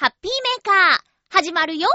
[0.00, 1.88] ハッピーメーカー、始まるよ。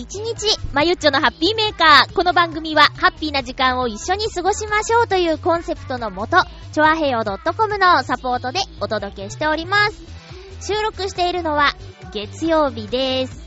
[0.00, 2.14] 21日、まゆっちょのハッピーメーカー。
[2.14, 6.38] この番組は、ハッピーな時間を一緒に過ごしましょうというコンセプトのもと、
[6.72, 10.72] チョアヘヨ .com のサポートでお届けしております。
[10.72, 11.74] 収録しているのは、
[12.14, 13.46] 月曜日です。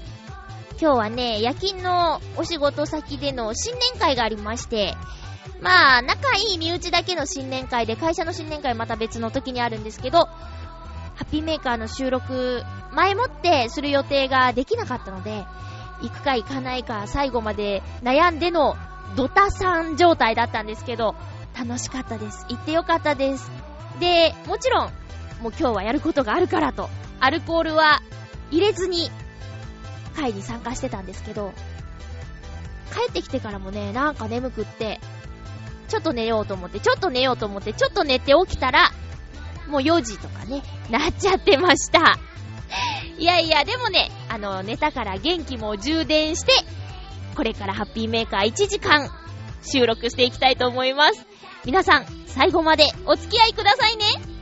[0.80, 4.95] 今日はね、夜勤のお仕事先での新年会がありまして、
[5.59, 10.30] まあ、仲いい身内だけの新年会で、会社の新年会また別の時にあるんですけど、ハ
[11.22, 15.45] ッピーメーカーの収録、前もってする予定ができなかったので、
[16.03, 18.75] 行くか行かないか最後まで悩んでの
[19.15, 21.15] ドタさん状態だったんですけど、
[21.57, 22.45] 楽しかったです。
[22.49, 23.49] 行ってよかったです。
[23.99, 24.91] で、もちろん、
[25.41, 28.01] もう今日はやることがあるからと、アルコールは
[28.51, 29.09] 入れずに
[30.15, 31.53] 会に参加してたんですけど、
[32.93, 34.99] 帰ってきてからもね、なんか眠くって、
[35.87, 38.91] ちょっと寝ようと思って、ちょっと寝ようと思って、ちょっと寝て起きたら、
[39.67, 42.17] もう4時とかね、なっちゃってました。
[43.17, 46.52] いやいや、でもね、あの、寝たから元気も充電して、
[47.35, 49.09] これからハッピーメーカー1時間
[49.61, 51.25] 収録していきたいと思います。
[51.65, 54.33] 皆さん、最後までお付き合いくださいね。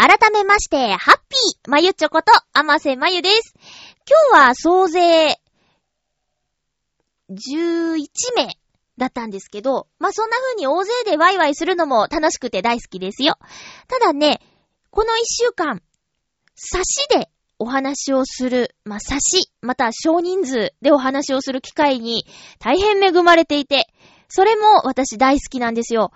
[0.00, 3.54] 改めまして、ハッピーまゆちょこと、あませまゆです。
[4.32, 5.38] 今日は総勢、
[7.28, 8.56] 11名
[8.96, 13.36] だったんですけど、まあ、そんな風に大勢でワイワイするのも楽しくて大好きですよ。
[13.88, 14.40] ただね、
[14.88, 15.82] この一週間、
[16.54, 17.28] 差しで
[17.58, 22.24] お話をする、まあ、差し、また少人数でお話をする機会に
[22.58, 23.86] 大変恵まれていて、
[24.28, 26.10] それも私大好きなんですよ。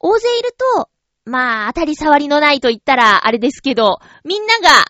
[0.00, 0.88] 大勢いると、
[1.24, 4.84] まあ、当たり障りのないと言ったらあれですけど、みんなが、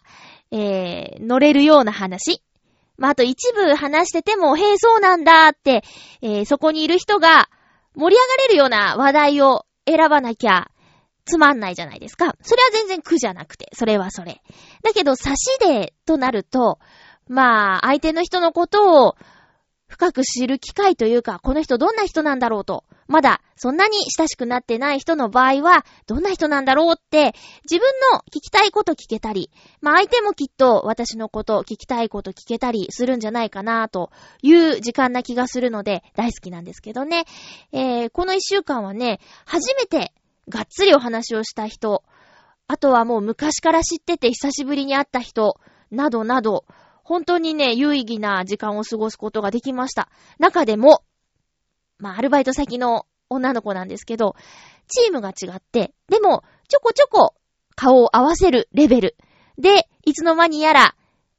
[0.50, 2.42] えー、乗れるような話。
[2.96, 5.82] まあ、あと一部話してても、へえ、そうなんだって、
[6.20, 7.48] えー、そこにいる人が
[7.94, 10.70] 盛り上がれるような話題を選ばなきゃ
[11.24, 12.34] つまんないじゃないですか。
[12.42, 14.40] それは全然苦じゃなくて、それはそれ。
[14.82, 16.78] だけど、差しでとなると、
[17.28, 19.16] まあ、相手の人のことを
[19.92, 27.34] 深く知る機会というか、この人どんな人なんだろうとまだそんなに親しくなってない人の場合は、どんな人なんだろうって、
[27.70, 29.50] 自分の聞きたいこと聞けたり、
[29.82, 34.10] まあ相手もきっと私のこと聞きたいこと聞けたりするんじゃないかなと
[34.40, 37.26] いう時間な気がするので大好きなんですけどね。
[37.72, 40.14] えー、この一週間はね、初めて
[40.48, 42.02] がっつりお話をした人、
[42.66, 45.60] あとはもう昔から知ってて久しぶりに会った人、
[45.90, 46.64] などなど、
[47.04, 50.08] 本当にね、有意義な時間を過ごすことができました。
[50.38, 51.02] 中でも、
[51.98, 54.36] まあ、アルバイト先の女の子なんですけど、
[54.88, 57.34] チームが違って、でも、ちょこちょこ
[57.74, 59.16] 顔を合わせるレベル。
[59.58, 60.94] で、いつの間にやら、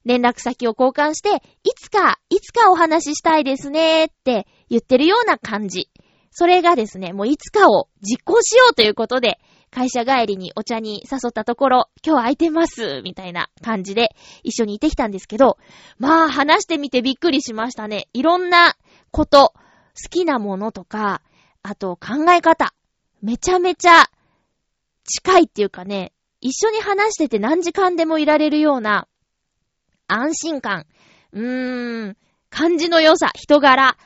[0.06, 5.90] 連絡先を交換して、いつか、いつかお話ししたいですねって言ってるような感じ。
[6.32, 9.40] それがですね、もういつかを実行しようということで、
[9.74, 15.58] 会社帰りにお茶に誘ったところ、今日空いてます、みたいな感じで一緒に行ってきたんですけど、
[15.98, 18.08] まあ話してみてびっくりしましたね。
[18.14, 18.76] いろんな
[19.10, 19.54] こと、
[19.96, 21.24] 好きなものとか、
[21.64, 22.76] あと考え方、
[23.24, 24.12] めちゃめちゃ
[25.06, 29.08] 近いっていうかね、一緒に話してて何時間でもいられるような
[30.08, 30.86] 安心感、
[31.32, 32.18] うーん、
[32.52, 33.98] 感じの良さ、人柄、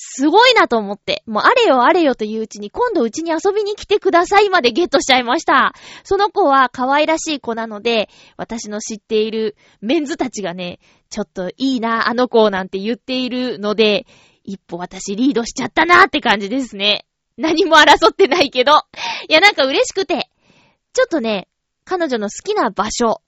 [0.00, 5.74] すごいなと思って、もうあれよあれよといううちに今度うちに遊びに来てくださいまでゲットしちゃいました。
[6.04, 10.78] その子は可愛らしい子なので、私の知っているメンズたちがね、
[11.10, 14.06] ちょっといいな、あの子なんて言っているので、
[14.44, 17.04] 一歩私リードしちゃったなって感じですね。
[17.36, 18.72] 何も争ってないけど。
[19.28, 20.30] いや、なんか嬉しくて。
[20.92, 21.48] ちょっとね、
[21.84, 23.20] 彼女の好きな場所。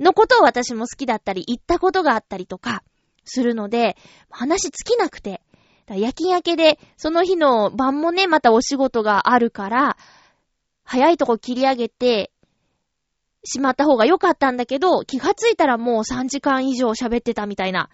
[0.00, 2.82] のことを私も好きだったり、行ったことがあったりとか、
[3.24, 3.96] するので、
[4.30, 5.42] 話尽きなくて、
[5.88, 9.96] 夜勤明けで、その日の晩もね、またお仕事があるから、
[10.84, 12.30] 早いとこ切り上げて、
[13.44, 17.90] しまった方が良かったんだけど、気がついたらもう3時間以上喋ってたみたいな。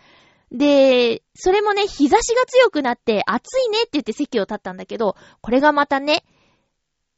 [0.53, 6.25] で、それもね、日差しが強くなって暑いねって言って席を立ったんだけど、これがまたね、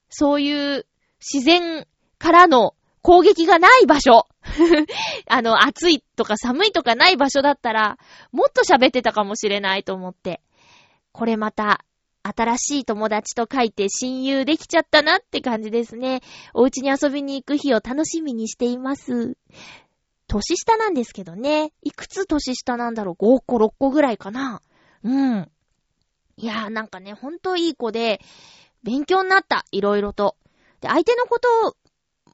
[0.08, 0.86] そういう
[1.20, 1.86] 自然
[2.18, 4.26] からの攻撃がない場所。
[5.28, 7.98] あの、暑いとか寒いとかない場所だったら、
[8.32, 10.40] もっと喋ってたかもしれないと思って。
[11.12, 11.84] これまた、
[12.22, 16.20] 新しい友達と書いて親友できちゃったなって感じですね。
[16.52, 19.36] お家に遊びに行く日を楽しみにしています。
[20.26, 21.72] 年下なんですけどね。
[21.82, 24.60] いくつ年下なんだろう ?5 個、6個ぐらいかな。
[25.02, 25.50] うん。
[26.36, 28.20] いやーなんかね、ほんといい子で、
[28.82, 29.64] 勉強になった。
[29.72, 30.36] いろいろと。
[30.80, 31.74] で、相手のことを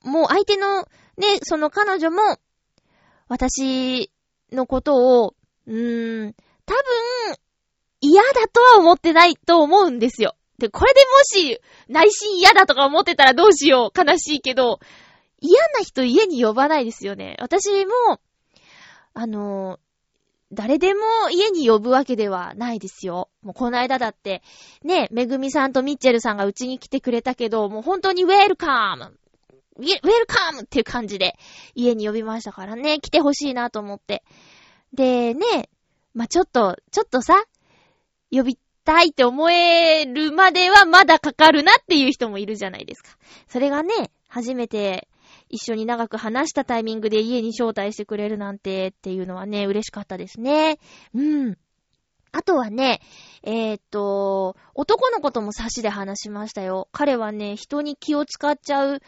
[0.07, 0.83] もう相手の、
[1.17, 2.39] ね、その彼女も、
[3.29, 4.11] 私
[4.53, 5.35] のことを、
[5.67, 7.37] うーん、多分、
[8.01, 10.37] 嫌だとは思ってないと思うんですよ。
[10.59, 13.99] で、これでもし、内心嫌だとか思ってたらどうしよう。
[13.99, 14.79] 悲しいけど、
[15.41, 17.37] 嫌な人家に呼ばないですよね。
[17.41, 18.21] 私も、
[19.13, 19.81] あの、
[20.53, 21.01] 誰でも
[21.31, 23.29] 家に呼ぶわけではないですよ。
[23.43, 24.43] もうこの間だって、
[24.85, 29.19] ね、めぐみさんとミッチェルさんがうちに来てくれたけど、もう本当にウェルカム
[29.79, 31.39] ウェルカムっていう感じで
[31.75, 34.23] 家に呼びましたからね、来てほしいなと思って。
[34.93, 35.69] で、ね、
[36.15, 37.45] まあ、ちょっと、ちょっとさ、
[38.31, 43.11] 呼びたいって思えるまではまだかかるなっていう人もいるじゃないですか。
[43.49, 45.09] それがね、初めて
[45.49, 50.79] 一緒に長く話したタイミングで家に招待してくれるなんてっていうのはね、嬉しかったですね。
[51.15, 51.59] うん。
[52.33, 53.01] あとはね、
[53.43, 56.89] えー、っと、男の子とも差しで話しましたよ。
[56.93, 59.01] 彼はね、人に気を使っちゃう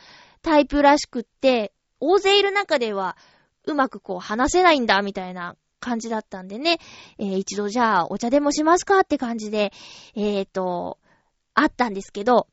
[0.42, 3.16] タイプらしくって、大勢いる中では、
[3.64, 6.78] うまくこう話せないんだ、みたいな感じだったんでね、
[7.18, 9.72] えー、一度じゃあお茶でもしますかって感じで、
[10.14, 10.98] えーと、
[11.54, 12.46] あったんですけど、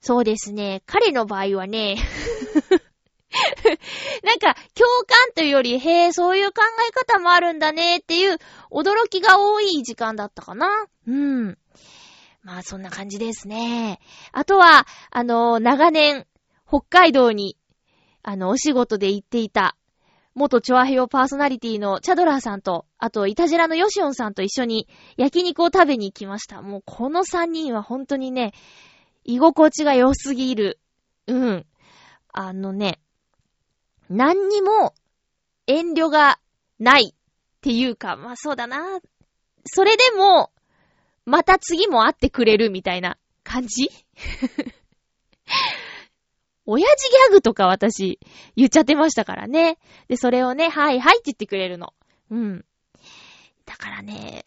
[0.00, 1.96] そうですね、彼の場合はね
[4.24, 8.38] なんか、共感というより、へえ、そういう考え方もあるんだねっていう
[8.70, 10.86] 驚きが多い時間だったかな。
[11.06, 11.58] うん。
[12.42, 14.00] まあ、そんな感じですね。
[14.32, 16.26] あとは、あの、長年、
[16.70, 17.56] 北海道に、
[18.22, 19.76] あの、お仕事で行っていた、
[20.36, 24.86] 元チョアヘヨパーソナリティのチャドラーさんと、あと、イタジラのヨシオンさんと一緒に
[25.16, 26.62] 焼肉を食べに行きました。
[26.62, 28.52] もう、この三人は本当にね、
[29.24, 30.78] 居心地が良すぎる。
[31.26, 31.66] うん。
[32.32, 33.00] あのね、
[34.08, 34.94] 何にも
[35.66, 36.38] 遠慮が
[36.78, 37.14] ないっ
[37.62, 39.00] ていうか、まあそうだな。
[39.64, 40.52] それでも、
[41.24, 43.90] また次も会ってくれるみたいな感じ？
[46.70, 48.20] 親父ギャグとか私
[48.54, 49.76] 言っちゃってましたからね。
[50.06, 51.94] で、それをね、はいはいって言ってくれるの。
[52.30, 52.64] うん。
[53.66, 54.44] だからね、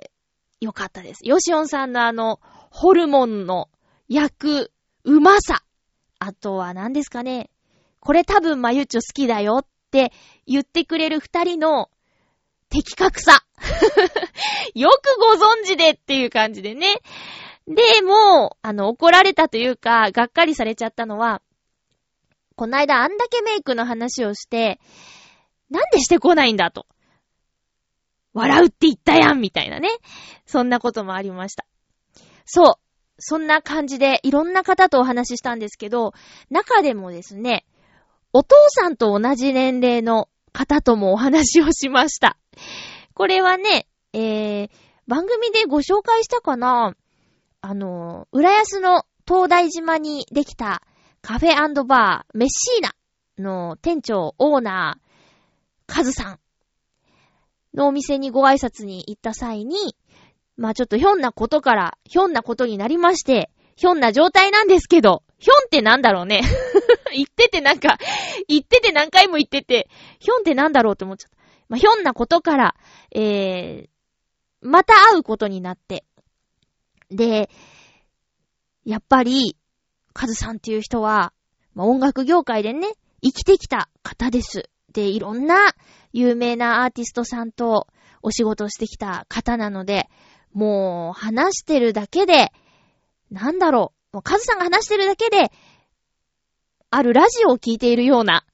[0.61, 1.19] よかったです。
[1.23, 2.39] ヨシオンさんのあの、
[2.69, 3.69] ホルモンの
[4.07, 4.71] 焼く
[5.03, 5.63] うまさ。
[6.19, 7.49] あとは何ですかね。
[7.99, 10.13] これ多分マユッチョ好きだよって
[10.47, 11.89] 言ってくれる二人の
[12.69, 13.43] 的確さ。
[14.73, 17.01] よくご存知でっていう感じでね。
[17.67, 21.41] で、も、あの、怒られたというか、がっかりされちゃったのは、
[22.55, 24.79] こないだあんだけメイクの話をして、
[25.69, 26.85] なんでしてこないんだと。
[28.33, 29.89] 笑うって言ったやんみたいなね。
[30.45, 31.65] そんなこともありました。
[32.45, 32.73] そう。
[33.19, 36.13] そんな感じでいろんな方とお話ししたんですけど、
[36.49, 37.65] 中でもですね、
[38.33, 42.37] お父さんと同じ年齢の方ともお話をしました。
[43.13, 44.69] これはね、えー、
[45.07, 46.95] 番組でご紹介したかな
[47.61, 50.81] あの、浦安の東大島にできた
[51.23, 52.93] カフェバーメッシーナ
[53.41, 55.03] の店長、オーナー、
[55.87, 56.39] カズさん
[57.73, 59.95] のお店にご挨拶に行った際に、
[60.57, 66.41] まあちょっとひょんなことから、ひょんなことになりまして、ひょんな状態なんですけど、ひょんってなんだろうね
[67.15, 67.97] 言っててなんか、
[68.49, 69.89] 言ってて何回も言ってて、
[70.19, 71.37] ひょんってなんだろうって思っちゃった。
[71.69, 72.75] まあひょんなことから、
[73.15, 73.87] えー、
[74.59, 76.03] また会うことになって。
[77.09, 77.49] で、
[78.83, 79.55] やっぱり、
[80.13, 81.33] カズさんっていう人は、
[81.73, 82.87] まあ、音楽業界でね、
[83.21, 84.69] 生きてきた方です。
[84.93, 85.73] で、いろんな
[86.11, 87.87] 有名なアーティストさんと
[88.21, 90.09] お仕事してきた方なので、
[90.53, 92.51] もう話してるだけで、
[93.31, 95.51] なんだろう、もうカズさんが話してるだけで、
[96.91, 98.45] あるラジオを聞いているような、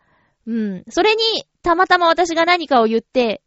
[0.48, 0.84] うん。
[0.90, 1.22] それに、
[1.62, 3.42] たまたま私が何かを言って、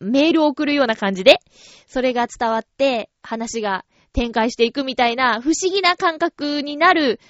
[0.00, 1.38] メールを送るような感じで、
[1.86, 7.20] それが伝わって、話が展開していくみたいな不思議な感覚になる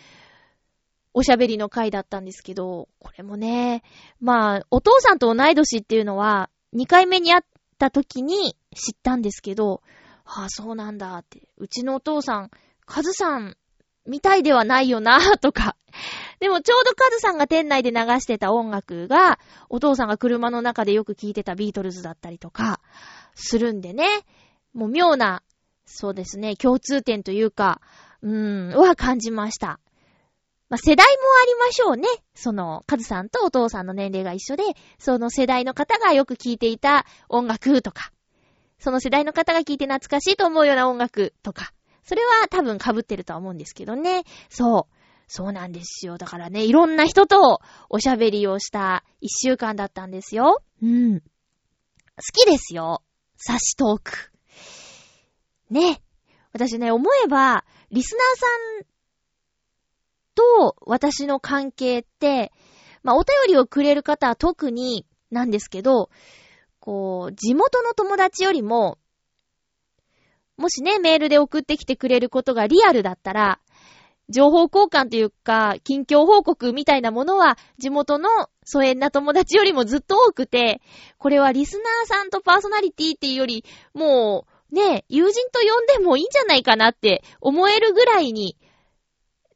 [1.14, 3.82] おしゃべりの回だったんですけど、これもね、
[4.20, 7.42] まあ、お父さんと同い年っていうのは、2回目に会っ
[7.78, 9.80] た時に知ったんですけど、
[10.24, 11.48] ああ、そうなんだって。
[11.56, 12.50] うちのお父さん、
[12.84, 13.56] カズさん
[14.06, 15.76] みたいではないよな、 とか。
[16.40, 19.38] でもちょうどカズさんが店内で流してた音楽が、
[19.68, 22.80] お父さんが車の中でよく聴いてたビートルズだったりとか、
[23.34, 24.08] するんでね。
[24.72, 25.44] もう妙な、
[25.86, 27.80] そうですね、共通点というか、
[28.22, 29.80] うーん、は感じました。
[30.70, 32.08] まあ、世代もありましょうね。
[32.34, 34.64] その、カズさんとお父さんの年齢が一緒で、
[34.98, 38.12] その世代の方がよく聴いていた音楽とか、
[38.78, 41.72] その世代の方が聴いて懐かしいと思うような音楽とか、
[42.02, 44.24] それは多分被ってるとは思うんですけどね。
[44.48, 44.94] そう。
[45.26, 46.18] そうなんですよ。
[46.18, 50.62] だからね、いろんな人とおしゃべりをした一週間だったんですよ。
[50.82, 51.20] うん。
[51.20, 51.26] 好
[52.32, 53.02] きですよ。
[53.36, 54.33] サシトーク。
[55.74, 56.00] ね。
[56.52, 58.46] 私ね、思えば、リスナーさ
[58.82, 58.86] ん
[60.34, 62.52] と私の関係って、
[63.02, 66.10] まあ、お便りをくれる方は特になんですけど、
[66.78, 68.98] こう、地元の友達よりも、
[70.56, 73.60] もしね、メールで送ってきてくれることがリアルだったら、
[74.28, 78.28] 情報交換というか、近況報告みたいなものは、地元の
[78.64, 80.80] 疎遠な友達よりもずっと多くて、
[81.18, 88.58] これはリスナーさんとパーソナリティっていうより、もう、ね、友人と呼んでもいいんじゃないかなって思えるぐらいに、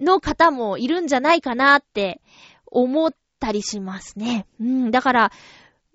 [0.00, 2.20] の方もいるんじゃないかなって
[2.66, 4.46] 思ったりしますね。
[4.60, 5.32] うん、だから、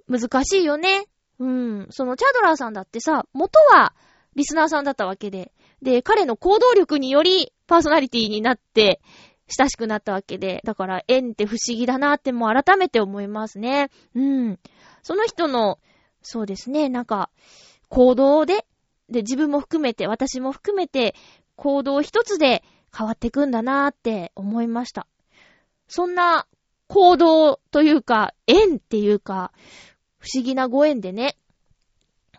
[0.08, 1.06] 難しいよね。
[1.40, 3.94] うん、そのチャドラーさんだってさ、元は
[4.36, 5.52] リスナーさんだったわけで、
[5.82, 9.02] で、彼の行動力によりパーソナリティになって、
[9.48, 13.90] 親しくなったわけで、だから縁って不思議だなってもう改めて思いますね。
[14.16, 14.60] うん。
[15.02, 15.80] その人の、
[16.22, 17.30] そうですね、なんか、
[17.90, 18.66] 行動で、
[19.10, 21.16] で、自分も含めて、私も含めて、
[21.56, 22.64] 行動一つで
[22.96, 25.08] 変わっていくんだなーって思いました。
[25.88, 26.48] そんな
[26.88, 29.52] 行動というか、縁っていうか、
[30.18, 31.38] 不思議なご縁でね、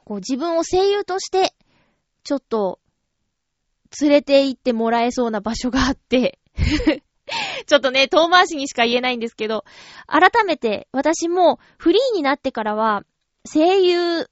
[0.04, 1.54] こう自分を声優として、
[2.24, 2.80] ちょっと
[4.00, 6.38] 連れて行ってもらえそうな場所があって
[7.66, 9.64] ちょっとね、遠回しにしか言えないんですけど、
[10.06, 13.04] 改めて私もフリーになってからは、
[13.50, 14.28] 声優、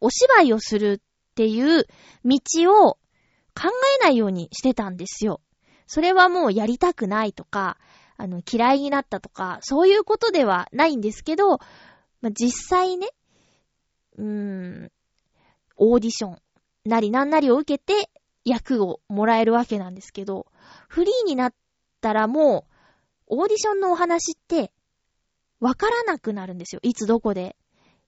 [0.00, 1.00] お芝居をする
[1.32, 1.86] っていう
[2.24, 2.38] 道
[2.86, 2.98] を
[3.54, 3.70] 考
[4.00, 5.40] えないようにしてたんですよ。
[5.86, 7.78] それはもうやりたくないとか、
[8.16, 11.58] あの、嫌いになったとか、そういうことではないんですけど、
[12.20, 13.08] まあ、実際ね、
[14.18, 14.92] うーん、
[15.76, 16.38] オーディション
[16.84, 18.10] なりなんなりを受けて
[18.44, 20.46] 役をもらえるわけなんですけど、
[20.88, 21.54] フリーになっ
[22.00, 22.66] たらも
[23.28, 24.72] う、オーディションのお話って、
[25.60, 26.80] わからなくなるんですよ。
[26.82, 27.56] いつどこで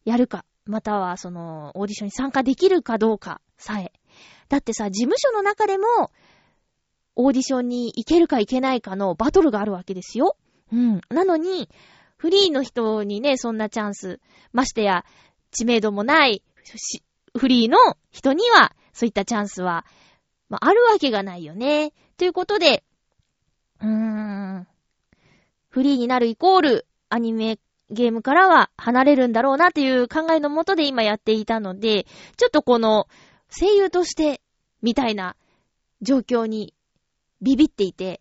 [0.04, 3.92] やるか、またはその、オーディションに参加できるかどうかさえ。
[4.48, 6.10] だってさ、事務所の中でも、
[7.16, 10.36] オーディションに行けるか行けないかのバトルがあるわけですよ。
[10.72, 11.00] うん。
[11.10, 11.68] なのに、
[12.16, 14.20] フリーの人にね、そんなチャンス、
[14.52, 15.04] ましてや、
[15.50, 16.42] 知名度もない、
[17.38, 17.78] フリーの
[18.10, 19.84] 人には、そういったチャンスは
[20.48, 21.92] まあ、あるわけがないよね。
[22.16, 22.84] ということで、
[23.80, 24.66] うーん、
[25.68, 27.58] フリーになるイコール、アニメ
[27.90, 33.06] ゲームからは離れるんだろうなっていう考えのもとで今やっていたので、ちょっとこの
[33.50, 34.40] 声優として、
[34.82, 35.36] みたいな
[36.02, 36.74] 状況に
[37.40, 38.20] ビビっていて。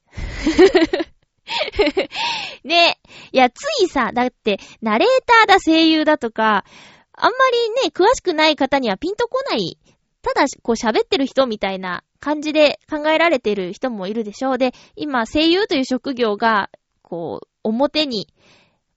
[2.63, 2.99] ね
[3.31, 6.65] いや、ついさ、だって、ナレーターだ声優だとか、
[7.13, 9.77] あんまりね、詳しくない方にはピンとこない
[10.23, 14.57] ただ、こう喋ってる人みたいな感じで考えられてる人もいるでしょう。
[14.57, 16.69] で、今、声優という職業が、
[17.01, 18.29] こう、表に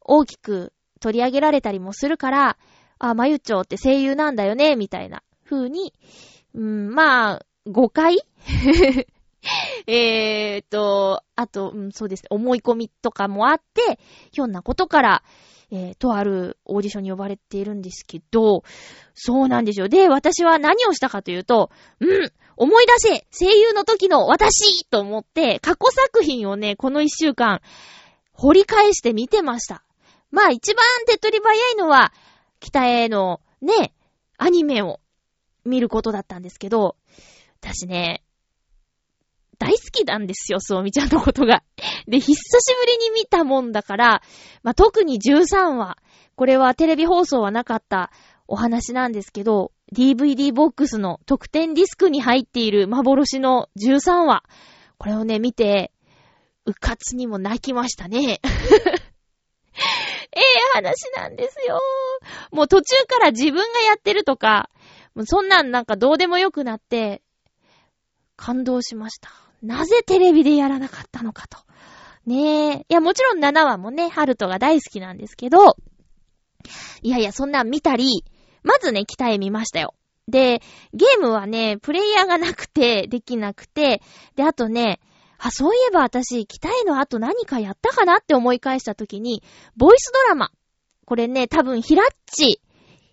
[0.06, 2.56] 大きく取り上げられたりもするから、
[2.98, 5.92] あ、まゆちょうって声優なんだよね、みたいな風に、
[6.54, 8.18] うん、まあ、誤解？
[9.86, 13.98] えーと、あと、うん、そうですね、思い込みとかもあって、
[14.32, 15.22] ひょんなことから、
[15.70, 18.62] えー、とあるオーディションに呼ばれているんですけど、
[19.14, 19.88] そうなんですよ。
[19.88, 21.70] で、私は何をしたかというと、
[22.00, 27.60] うん、思い出せ声優の時の私と思って、過去作品をね、この一週間、
[28.32, 29.82] 掘り返して見てました。
[30.36, 32.12] まあ一番手っ取り早いのは、
[32.60, 33.94] 北へのね、
[34.36, 35.00] アニメを
[35.64, 36.96] 見ることだったんですけど、
[37.62, 38.22] 私ね、
[39.58, 41.62] 大好きなんですよ、そうみちゃんのことが。
[42.06, 44.22] で、久しぶりに見たもんだから、
[44.62, 45.96] まあ、特に13話、
[46.34, 48.12] これはテレビ放送はなかった
[48.46, 54.42] お話なんですけど、DVD ボックスの特典ディスクに入っている幻の13話。
[54.98, 55.92] これをね、見て、
[56.66, 58.42] うかつにも泣きましたね。
[60.32, 60.42] ええ
[60.74, 61.80] 話なんですよ。
[62.50, 64.70] もう途中から自分がやってるとか、
[65.14, 67.22] もうそんなんなんかどうでもよくなって、
[68.36, 69.30] 感動しました。
[69.62, 71.58] なぜテレビでやらなかったのかと。
[72.26, 72.74] ねえ。
[72.80, 75.76] いや、もちろん7話もね、ハルトが大好きなんですけど、
[77.02, 78.24] いやいや、そんなん見たり、
[78.62, 79.94] まずね、北へ見ましたよ。
[80.28, 80.60] で、
[80.92, 84.02] ゲームはね、プレイヤーがなくて、できなくて、
[84.34, 85.00] で、あとね、
[85.38, 89.42] あ、そういえば私、北への後何かやったかなって思い返した時に、
[89.76, 90.50] ボイスドラマ。
[91.04, 92.60] これね、多分、ひらっち、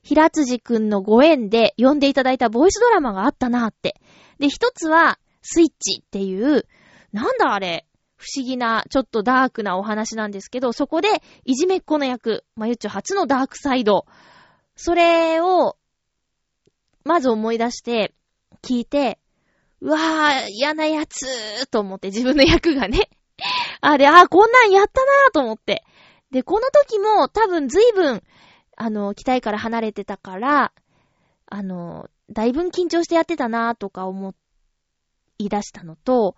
[0.01, 4.01] ひらつじくんのご縁で呼んでいただいたボイスドラマがあったなって。
[4.39, 6.65] で、一つは、スイッチっていう、
[7.11, 7.85] なんだあれ、
[8.17, 11.09] 不思議な、ちょっとダークなお話なんですけど、そこで、
[11.45, 14.05] いじめっ子の役、まゆっちょ初のダークサイド、
[14.75, 15.77] それを、
[17.03, 18.13] まず思い出して、
[18.61, 19.19] 聞いて、
[19.83, 23.09] うわぁ、嫌なやつーと思って、自分の役がね。
[23.81, 25.83] あれ、あ、こんなんやったなぁと思って。
[26.31, 28.23] で、この時も多分随分、
[28.77, 30.71] あの、期待から離れてたから、
[31.47, 34.33] あの、だいぶ緊張してやってたなぁとか思
[35.37, 36.37] い出したのと、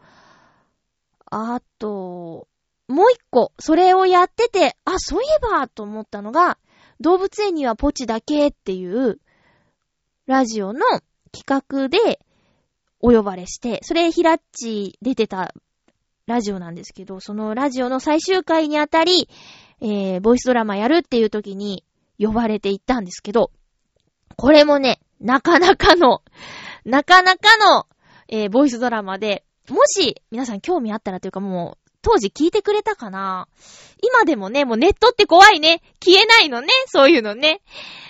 [1.30, 2.48] あと、
[2.88, 6.58] もう一個、それをやってて、あ、そういえばと思ったのが、
[7.00, 9.20] 動物園にはポチだけっていう
[10.26, 10.82] ラジオの
[11.32, 12.25] 企画で
[13.00, 15.54] お呼ばれして、それヒラッチ出てた
[16.28, 19.30] ラジオなんですけど、そのラジオの最終回にあたり、
[19.82, 21.84] えー、ボイスドラマやるっていう時に
[22.18, 23.52] 呼ばれて行ったんですけど、
[24.36, 26.22] これもね、なかなかの、
[26.84, 27.88] なかなかの、
[28.28, 33.48] えー、ボイスドラマで、もし皆さん興味あったらというかもう、当時聞いてくれたかな
[34.00, 35.82] 今でもね、もうネットって怖いね。
[36.04, 36.68] 消えないのね。
[36.86, 37.62] そういうのね。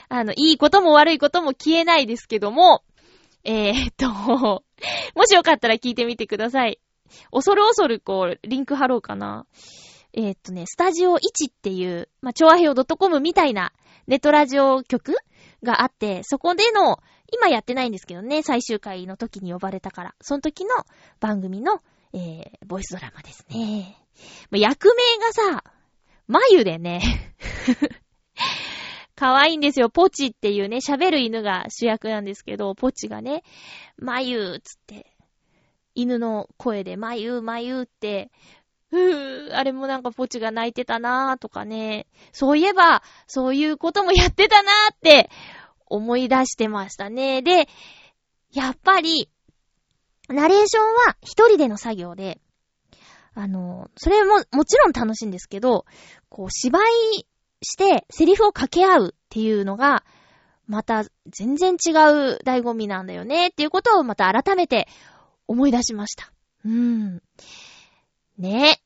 [0.09, 2.83] あの、いいことも悪いことも消えないですけども、
[3.45, 4.64] えー、っと、
[5.15, 6.79] もしよかったら聞いてみてください。
[7.31, 9.45] 恐る恐るこう、リンク貼ろうかな。
[10.13, 11.17] えー、っとね、スタジオ1
[11.49, 13.73] っていう、まあ、超和平 .com みたいな
[14.07, 15.15] ネットラジオ局
[15.61, 16.99] があって、そこでの、
[17.33, 20.69] 今やってないんですけどね、最終回の時に呼ばれたから、その時の
[21.19, 21.81] 番組の
[22.15, 23.97] えー、ボイスドラマですね。
[24.51, 25.63] 役名がさ、
[26.27, 27.01] 眉でね、
[29.15, 29.89] 可愛いんですよ。
[29.89, 33.43] ポチっていうね、喋る犬が主役なんですけど、ポチがね、
[33.97, 35.15] 眉つって、
[35.95, 38.31] 犬の声で眉、眉って、
[38.89, 45.29] ふぅ、あれもなんかポチが泣いてたなーとかね、そういえば、そういうこともやってたなーって
[45.85, 47.41] 思い出してましたね。
[47.41, 47.67] で、
[48.51, 49.29] やっぱり、
[50.27, 52.39] ナレーションは一人での作業で、
[53.33, 55.85] あの、それももちろん楽しいんですけど、
[56.29, 57.27] こう芝居
[57.65, 60.03] してセリフを掛け合うっていうのが、
[60.67, 64.87] また全然違う醍醐味なんだよねっていうことをまた改めて
[65.47, 66.31] 思い出しました。
[66.63, 67.21] うーん。
[68.37, 68.79] ね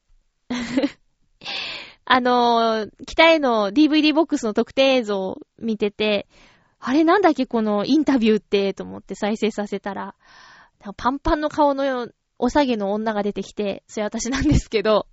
[2.05, 6.27] あのー、北への DVD ボックスの特典映像を見てて、
[6.79, 10.15] あれなんだっけこのインタビューって、と思って再生させたら、
[10.97, 15.05] パンパンの顔のお下げの女が出てきて、それ私なんですけど、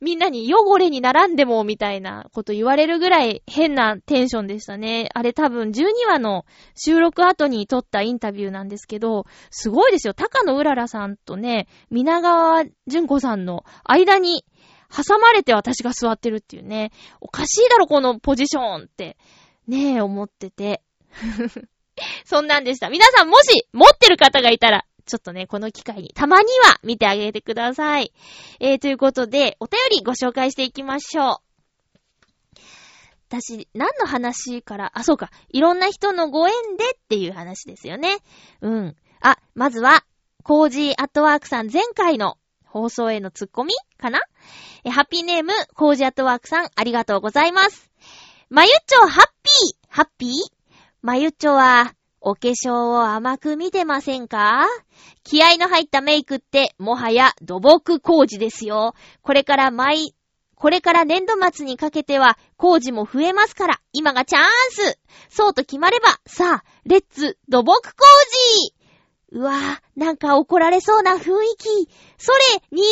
[0.00, 5.08] みんなに汚れに並んでもみたいなこと言われるぐらい変なテンションでしたね。
[5.14, 6.44] あれ多分12話の
[6.76, 10.14] 収録後に撮ったインタビューなんですけど、すごいですよ。
[10.14, 14.44] 高野うららさんとね、皆川淳子さんの間に
[14.88, 16.92] 挟まれて私が座ってるっていうね。
[17.20, 19.16] おかしいだろこのポジションって、
[19.66, 20.82] ねえ、思ってて。
[22.24, 22.88] そんなんでした。
[22.88, 28.12] 皆さんもし持ってる方がいたら、ちょっとね、この機会にたまには見てあげてください。
[28.60, 31.40] えー、ということで、お便りご紹介していきましょ
[32.54, 32.58] う。
[33.30, 38.18] 私、何の話から、あ、そうか、いろんな人のご縁でっていう話ですよね。
[38.60, 38.96] うん。
[39.20, 40.04] あ、まずは、
[40.44, 44.20] コージーアットワークさん前回の放送へのツッコミかな？
[44.84, 47.90] え、ハッピーネーム、コージーアットワークさん、ありがとうございます。
[48.48, 50.30] まゆっちょ、ハッピーハッピー？
[51.02, 51.92] まゆっちょは、
[52.28, 54.66] お化粧を甘く見てませんか？
[55.24, 58.94] 気合の入ったメイクって、もはや土木工事ですよ。
[59.22, 60.14] これから毎、
[60.54, 64.98] これから年度末にかけては工事も増えますから、今がチャンス。
[65.30, 68.04] そうと決まれば、さあ、 Let's 土木工
[68.60, 68.74] 事。
[69.30, 71.88] うわぁ、なんか怒られそうな雰囲気。
[72.18, 72.38] それ、
[72.72, 72.82] 逃げ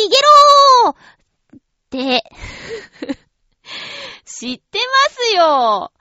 [0.87, 0.95] ろー。
[0.95, 1.59] っ
[1.91, 2.23] て、
[4.25, 5.91] 知ってますよ。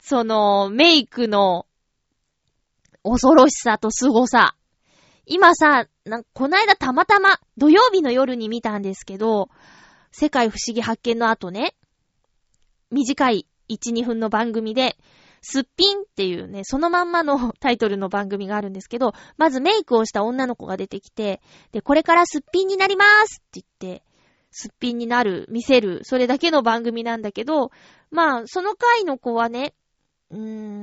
[0.00, 1.66] その、メイクの
[3.04, 4.54] 恐ろしさと凄さ。
[5.26, 9.48] 今さ、なこないだたまたま土曜日の夜に見たんですけど、
[10.10, 11.74] 世界不思議発見の後ね、
[12.90, 14.96] 短い1、2分の番組で、
[15.40, 24.04] すっぴんっていうね、そのまんまの タイトルの番組があるんですけど、まずメイクをした女の子が出てきて、で、これからすっぴんになりますって言って、
[24.52, 27.70] すっぴんになる、見せる、それだけの番組なんだけど、
[28.10, 29.74] まあ、その回の子はね、
[30.30, 30.38] うー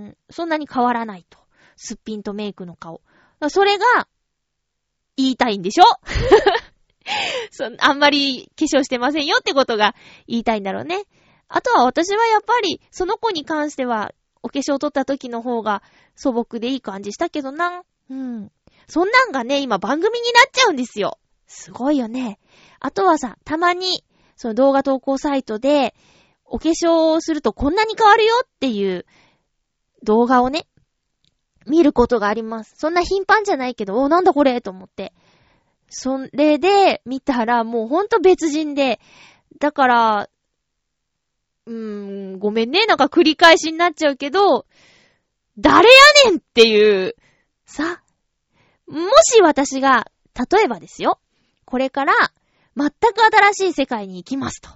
[0.09, 1.39] ん、そんなに変わらないと。
[1.81, 3.01] すっぴんとメイクの顔。
[3.47, 3.85] それが、
[5.15, 5.83] 言いたいんでしょ？
[7.51, 9.95] そあんまり化粧してませんよってことが
[10.27, 11.05] 言いたいんだろうね。
[11.47, 14.13] あとは私はやっぱり、その子に関しては、
[14.43, 15.81] お化粧取った時の方が
[16.15, 17.83] 素朴でいい感じしたけどな。
[18.09, 18.51] うん。
[18.87, 21.17] そんなんがね、今番組になっちゃうんですよ。
[21.47, 22.39] すごいよね。
[22.81, 24.03] あとはさ、たまに、
[24.35, 25.95] その動画投稿サイトで、
[26.43, 29.05] お化粧をするとこんなに変わるよっていう
[30.03, 30.67] 動画をね、
[31.67, 32.73] 見ることがあります。
[32.77, 35.13] そんな頻繁じゃないけど、お、なんだこれと思って。
[35.89, 38.99] それで見たらもうほんと別人で、
[39.59, 40.29] だから、
[41.65, 44.65] うーん、ごめんね、なんか繰り返しになっちゃうけど、
[45.57, 45.89] 誰
[46.23, 47.15] やねんっていう、
[47.65, 48.01] さ。
[48.87, 50.07] もし私が、
[50.51, 51.19] 例えばですよ、
[51.65, 52.13] これから
[52.75, 53.21] 全く
[53.53, 54.69] 新しい世界に行きますと。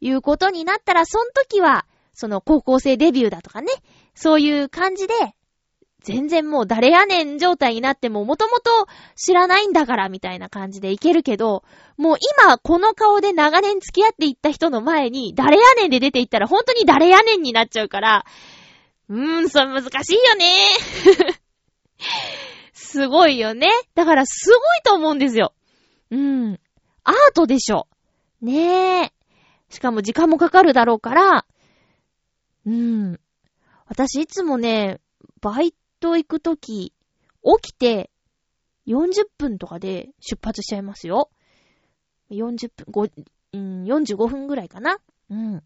[0.00, 3.72] いうことになったら、その時は、その高校生デビューだとかね、
[4.14, 5.14] そういう感じで、
[6.02, 8.70] 全然もう誰やねん状態になってももともと
[9.16, 11.64] 知らないんだからみたいな感じでいけるけど、
[11.96, 18.24] もう今この顔で長年付き合っていった人の前に誰やねんで出ていったら本当に誰やねんになっちゃうから、
[19.08, 20.54] うーん、それ難しいよね
[22.72, 23.68] すごいよね。
[23.94, 25.52] だからすごいと思うんですよ。
[26.10, 26.60] うん。
[27.04, 27.88] アートでしょ。
[28.40, 29.12] ねえ。
[29.68, 31.46] しかも時間もかかるだろうから、
[32.64, 33.20] うん。
[33.86, 35.00] 私いつもね、
[35.40, 36.92] バイト行くとき、
[37.42, 38.10] 起きて
[38.86, 41.30] 40分とかで出発しちゃいますよ。
[42.30, 44.98] 40分、5、うん、45分ぐらいかな。
[45.30, 45.62] うん。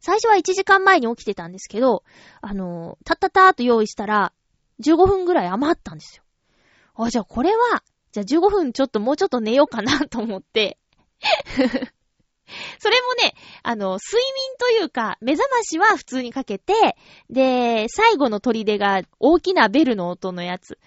[0.00, 2.04] 最初は1時間前に起きてたんですけど、
[2.40, 4.32] あの、たったたーと用意したら、
[4.80, 6.22] 15分ぐらい余ったんですよ。
[6.94, 7.82] あ、じゃあこれは、
[8.12, 10.78] じゃあ15分ちょっともうちょっと寝ようかなと思って
[12.78, 16.96] それもね、あの、睡眠というか、目覚ましは普通にかけて、
[17.30, 20.78] で、最後の砦が大きなベルの音のやつ、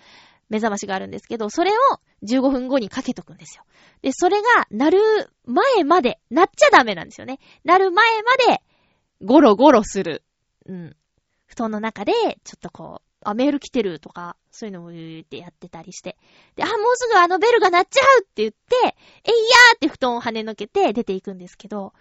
[0.50, 1.76] 目覚ましがあるんですけど、それを
[2.24, 3.64] 15分後にかけとくんですよ。
[4.02, 5.00] で、それが鳴る
[5.46, 7.40] 前まで、鳴っちゃダメなんですよね。
[7.64, 8.62] 鳴る前まで、
[9.22, 10.24] ゴロゴロする。
[10.66, 10.96] うん。
[11.46, 16.18] 布団の中で、ちょっとこう、あ、メール来てるとか、そういうのを言ってやってたりして。
[16.56, 21.94] で、あ、もうすぐあのベルが鳴っちゃうって言って、えいやーって布団を跳ねのけて出ていくんですけど、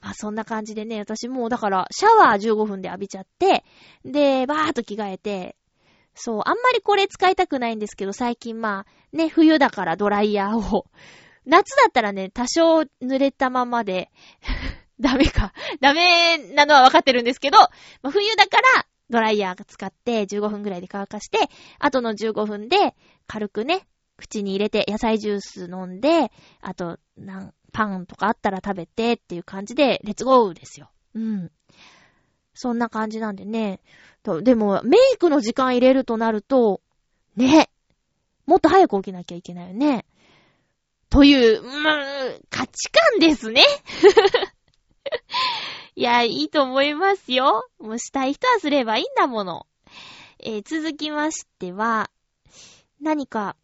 [0.00, 3.64] まあそんな感じでね、私もうだからシャワー15分で浴びちゃって、
[4.04, 5.56] で、バーっと着替えて、
[6.14, 10.86] そう、あんまりこれ使いたくないんですけど、最近まあ、ね、冬だからドライヤーを。
[11.46, 14.10] 夏だったらね、多少濡れたままで
[15.00, 15.52] ダメか。
[15.80, 17.68] ダメなのはわかってるんですけど、ま
[18.04, 21.38] あ、冬だから、ドライヤー使って15分ぐらいで乾かして、
[21.78, 22.96] あとの15分で
[23.28, 30.90] 軽くね、口に入れて野菜ジュース飲んで、あと、なん、パンとかあったら食べてっていう感じで、レッツゴーですよ。
[31.14, 31.52] うん。
[32.54, 33.78] そんな感じなんでね。
[34.42, 36.80] でも、メイクの時間入れるとなると、
[37.36, 37.70] ね。
[38.46, 40.06] もっと早く起きなきゃいけないよね。
[41.08, 42.04] という、まあ、
[42.50, 43.62] 価値観ですね。
[45.96, 47.68] いや、いいと思いますよ。
[47.78, 49.66] もうしたい人はすればいいんだもの。
[50.40, 52.10] えー、続きましては、
[53.00, 53.56] 何か、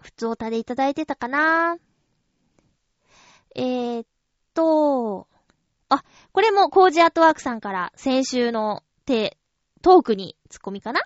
[0.00, 1.76] 普通おたでいただいてたかな？
[3.56, 4.06] えー、っ
[4.52, 5.26] と、
[5.88, 9.36] あ、これもコージアートワークさんから先週のテ
[9.82, 11.00] トークにツッコミかな？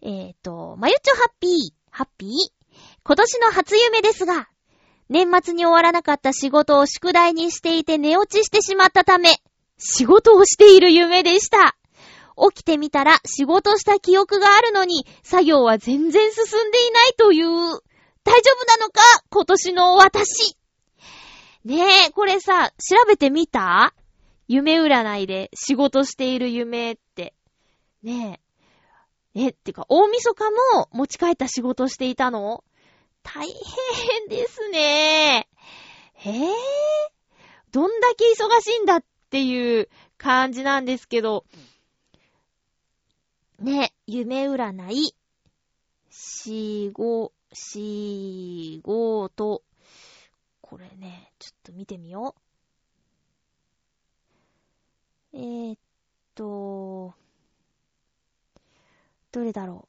[0.00, 1.50] えー、っと、まゆちょハッピー、
[1.90, 2.30] ハッピー？
[3.04, 4.48] 今年の初夢ですが、
[5.08, 9.42] 年末に終わらなかった仕事を宿題にしていて寝落ちしてしまったため、
[9.84, 11.76] 仕事をしている夢でした。
[12.50, 17.46] 起きてみたら仕事した記憶があるのに、作業は全然進んでいないという。
[18.24, 19.02] 大丈夫なのか？
[19.30, 20.56] 今年の私。
[21.64, 23.94] ねえ、これさ、調べてみた？
[24.48, 27.34] 夢占いで仕事している夢って。
[28.02, 28.40] ね
[29.34, 29.42] え。
[29.46, 32.64] え、ってか、大晦日も持ち帰った仕事していたの？
[33.22, 35.48] 大変ですね。
[36.14, 36.54] へえ。
[37.70, 41.46] どんだけ忙しいんだっっていう感じなんですけど、
[43.60, 45.14] ね、夢占い、
[46.10, 49.62] しご、しごと、
[50.60, 52.34] これね、ちょっと見てみよ
[55.32, 55.38] う。
[55.38, 55.78] えー、っ
[56.34, 57.14] と、
[59.30, 59.88] どれだろ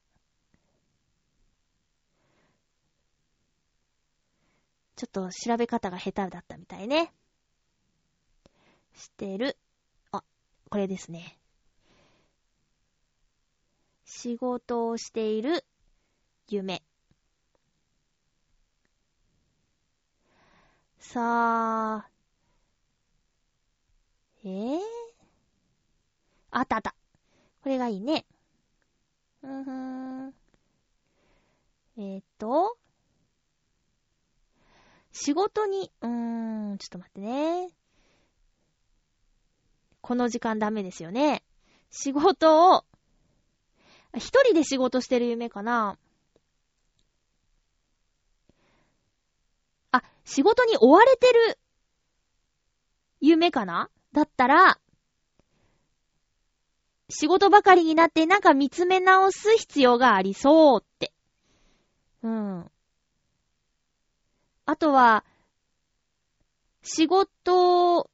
[4.96, 7.12] ちょっと調べ方が下手だったみたいね。
[8.94, 9.56] してる。
[10.12, 10.22] あ、
[10.70, 11.38] これですね。
[14.04, 15.64] 仕事をしている
[16.48, 16.82] 夢。
[20.98, 22.08] さあ、
[24.44, 24.78] えー、
[26.50, 26.94] あったあった。
[27.62, 28.24] これがいいね。
[29.42, 30.34] うんふん。
[31.96, 32.76] えー、っと、
[35.12, 37.68] 仕事に、うーん、ちょっと待ってね。
[40.04, 41.42] この時間ダメですよね。
[41.90, 42.84] 仕事を、
[44.14, 45.96] 一人で仕事してる夢かな。
[49.92, 51.58] あ、仕事に追われてる
[53.22, 54.78] 夢かなだったら、
[57.08, 61.14] 仕事ばかりになってなんか見つめ直す必要がありそうって。
[62.22, 62.70] うん。
[64.66, 65.24] あとは、
[66.82, 68.10] 仕事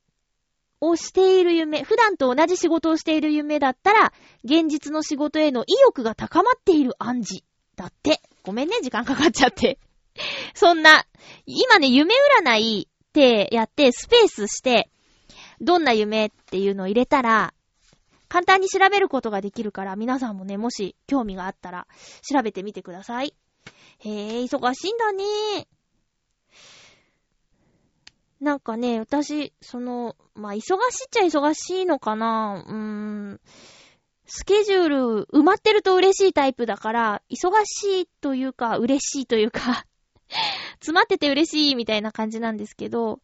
[0.80, 4.12] をしている夢、普段と同じ仕事をしている夢だったら、
[4.44, 7.44] 現実の仕事への意欲が高まっている暗示。
[7.76, 8.20] だって。
[8.42, 9.78] ごめんね、時間かかっちゃって。
[10.54, 11.06] そんな、
[11.46, 14.90] 今ね、夢占いってやってスペースして、
[15.60, 17.54] どんな夢っていうのを入れたら、
[18.28, 21.86] 簡単に調べることができるから、皆さんもね、もし興味があったら、
[22.22, 23.34] 調べてみてください。
[23.98, 25.66] へえ、忙しいんだね。
[28.40, 30.76] なんかね、私、その、まあ、忙しいっ
[31.10, 33.40] ちゃ忙しいのかなうーん。
[34.24, 39.84] スケジュール埋まってると嬉しいタイプだから、忙しいというか、嬉しいというか
[40.78, 43.20] 詰まってて嬉しいみたいな感じなんですけど、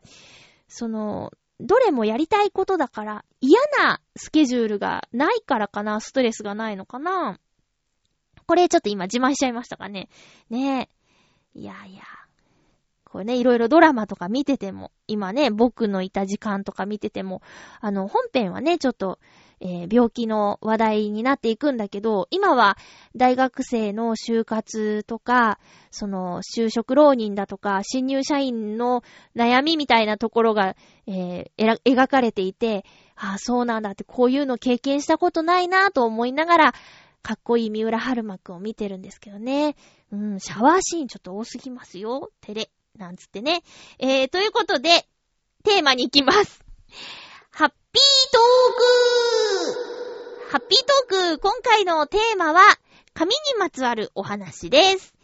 [0.69, 7.39] その、どれもやりたいことだから、嫌なスケジュールがないからかな、ストレスがないのかな。
[8.47, 10.09] これちょっと今自慢しちゃいましたかね。
[10.51, 10.91] ね
[11.55, 11.59] え。
[11.59, 12.03] いやいや。
[13.11, 17.41] これね、いろいろドラマとか見てても、今ね、僕のいた時間とか見てても、
[17.81, 19.19] あの、本編はね、ちょっと、
[19.61, 22.77] えー、病気の話題になっていくんだけど、今は
[23.15, 25.59] 大学生の就活とか、
[25.91, 29.03] その就職浪人だとか、新入社員の
[29.35, 36.75] 悩みみたいなところが、えー、描かれていて、ああ、そうなんだって、こういうの経験したことないなぁと思いながら、
[37.23, 39.75] かっこいい三浦春馬くんを見てるんですけどね。
[40.13, 42.31] うん、シャワーシーンちょっと多すぎますよ。
[42.41, 42.71] 照れ。
[42.97, 43.63] なんつってね。
[43.99, 45.07] えー、ということで、
[45.65, 46.65] テーマに行きます。
[47.51, 48.77] ハッピートー
[50.45, 50.79] クハッピー
[51.09, 52.61] トーク今回のテーマは、
[53.15, 55.15] 紙にまつわるお話です。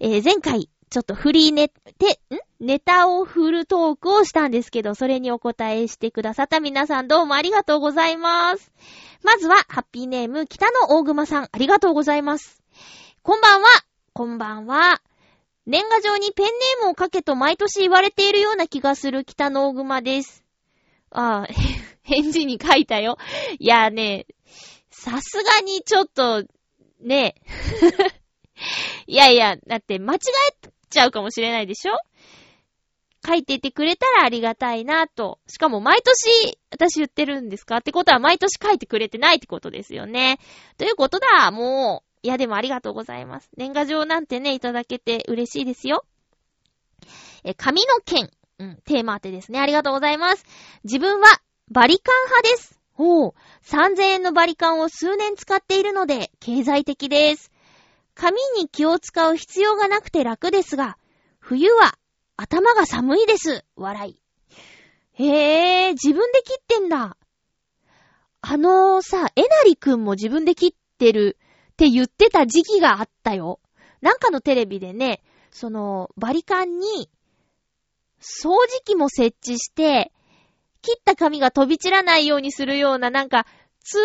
[0.00, 2.38] えー、前回、ちょっとフリーネ、て、ん？
[2.60, 8.72] ネタを振るトークをしたんですけど、それにお答えしてくださった皆さんどうもありがとうございます。
[9.22, 12.62] まずは、ハッピーネーム、北野大熊さん、ありがとうございます。
[13.22, 13.68] こんばんは。
[14.12, 15.00] こんばんは。
[15.66, 20.44] 年賀状にペンネームを書けと毎年言われているような気がする北野大熊です。
[21.10, 21.48] ああ、
[22.02, 23.16] 返事に書いたよ。
[23.58, 24.26] いやね、
[24.90, 26.44] さすがにちょっと、
[27.00, 27.34] ね。
[29.06, 30.18] いやいや、だって間違
[30.64, 31.96] えちゃうかもしれないでしょ？
[33.26, 35.38] 書いててくれたらありがたいなと。
[35.46, 37.78] しかも毎年私言ってるんですか？
[37.78, 40.38] ってことは毎年書いてくれてないってことですよね。
[40.76, 42.03] ということだ、もう。
[42.24, 43.50] いやでもありがとうございます。
[43.54, 46.06] 年賀状なんてね、いただけて嬉しいですよ。
[47.44, 48.30] え、紙の剣。
[48.58, 49.60] うん、テーマ当てですね。
[49.60, 50.46] ありがとうございます。
[50.84, 51.26] 自分は、
[51.70, 52.80] バリカン派です。
[52.96, 53.34] おう、
[53.66, 57.52] 3000円のバリカンを数年使っているので、経済的です。
[58.14, 60.96] 紙に気を使う必要がなくて楽ですが、
[61.40, 61.92] 冬は
[62.38, 63.66] 頭が寒いです。
[63.76, 64.18] 笑い。
[65.12, 67.18] へえ、自分で切ってんだ。
[68.40, 71.36] あのー、さ、えなりくんも自分で切ってる
[71.74, 73.58] って言ってた時期があったよ。
[74.00, 77.10] なんかのテレビでね、その、バリカンに
[78.20, 80.12] 掃除機も設置して、
[80.82, 83.44] 切った紙が飛び散らないようにするようななんか、
[83.80, 83.98] 通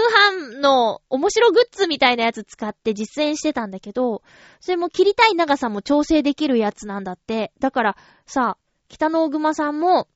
[0.54, 4.24] 販の面白グッズみたいなやつ使って実演してたんだけど、
[4.60, 7.52] それも切りたい長さも調整できるやつなんだって。
[7.60, 10.08] だからさ、北の大熊さんも、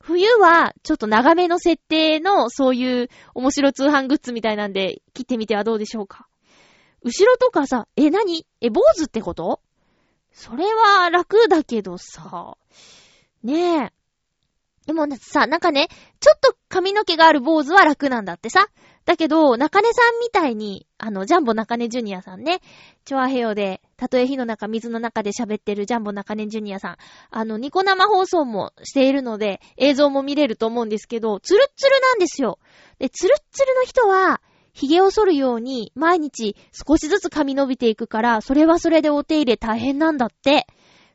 [0.00, 6.28] 冬はちょっと長めの設定のそういう面白通販グッズみたいなんで切ってみてはどうでしょうか？
[7.02, 8.46] 後ろとかさ、え、何？
[8.60, 9.60] え、坊主ってこと？
[10.32, 12.56] それは楽だけどさ、
[13.42, 13.92] ねえ。
[14.86, 15.88] でもさ、なんかね、
[16.20, 18.68] ちょっと髪の毛がある坊主は楽なんだってさ。
[19.04, 22.60] だけど、中根さんみたいに、あの、ジャンボ中根ジュニアさんね、
[23.06, 26.96] チョアヘヨで、たとえ火の中、水の中で喋ってるジャンボ中根ジュニアさん、
[27.30, 32.58] あの、ニコ生放送もしているので、映像も見れると思うんですけど、ツルッツルなんですよ。
[32.98, 40.66] で、ツルッツルの人は、髭を剃るように、毎日少しずつ髪伸びていくから、それはそれでお手入れ大変なんだって。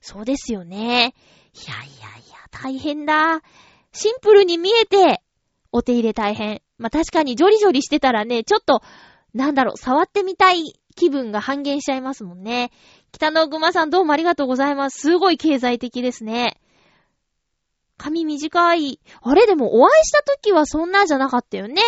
[0.01, 1.13] そうですよね。
[1.53, 3.41] いやいやいや、大変だ。
[3.93, 5.21] シンプルに見えて、
[5.71, 6.61] お手入れ大変。
[6.77, 8.81] まあ、確かにジョリジョリしてたらね、ちょっと、
[9.33, 12.71] なんだろう、触ってみたい気分が半減しちゃいますもんね。
[13.11, 14.99] 北野熊さんどうもありがとうございます。
[14.99, 16.59] すごい経済的ですね。
[17.97, 18.99] 髪短い。
[19.21, 21.81] あれでもお会いした時はそんなじゃなかったよね。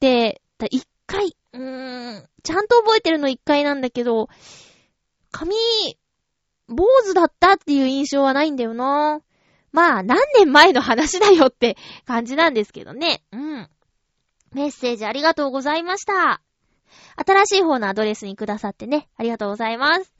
[0.00, 4.28] で、一回、うーん、ちゃんと覚えてるの一回なんだけど、
[5.30, 5.54] 髪、
[6.68, 9.20] 坊主だったっていう印象はないんだよな。
[9.72, 13.22] まあ、何年前の話だよって 感じなんですけどね。
[13.32, 13.68] うん。
[14.52, 16.40] メッセージありがとうございました。
[17.16, 20.12] 新しい方のアドレスにくださってね、ありがとうございます。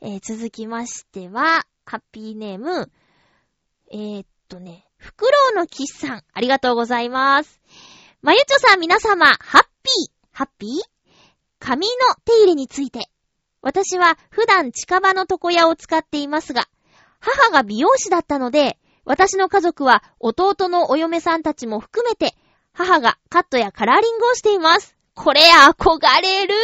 [0.00, 2.92] えー、続きましては、ハッピーネーム、
[3.90, 7.60] えー、っとね、フクロウのキスさん、ありがとうございます。
[8.20, 10.70] まゆちょさん皆様、ハッピー、ハッピー？
[11.58, 11.92] 髪の
[12.24, 13.08] 手入れについて。
[13.60, 16.68] 私は普段近場の床屋を使っていますが、
[17.20, 22.34] 母が美容師だったので、私の家族は弟のお嫁さんたちも含めて、
[22.72, 24.96] 母がカットやカラーリングをしています。
[25.14, 26.54] これ憧れる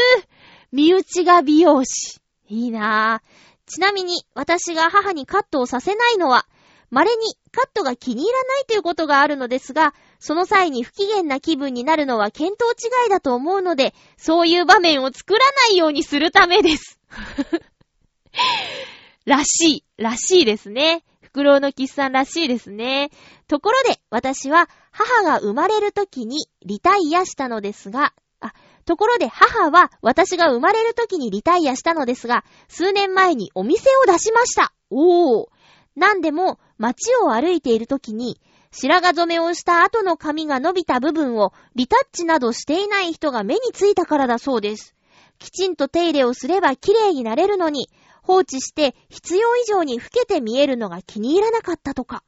[0.73, 2.21] 身内が美容師。
[2.49, 3.71] いいなぁ。
[3.71, 6.47] ちなみに、私が母にカットをさせないのは、
[6.91, 16.99] 稀にカットが気に入らないということがあるのですが、その際に不機嫌な気分になるのは見当違いだと思うので、そういう場面を作らないようにするためです。
[19.25, 21.05] らしい、らしいですね。
[21.21, 23.11] フクロウのキスさんらしいですね。
[23.47, 28.55] ところで、私は母が生まれる時にリタイアしたのですが、あ、
[28.87, 34.73] ところで母は私が生まれる時にリタイアしたのですが、数年前にお店を出しました。
[34.91, 35.47] おー。
[35.95, 44.95] なんでも、街を歩いている時に、白髪染めをした後の髪が伸びた部分をリタッチなどしていない人が目についたからだそうです。
[45.39, 47.89] きちんと手入れをすれば綺麗になれるのに、
[48.23, 52.23] 放置して必要以上に老けて見えるのが気に入らなかったとか。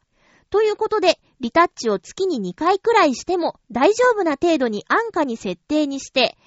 [0.48, 6.38] ということで、リタッチを月に2回くらいしても大丈夫な程度に安価に設定にして、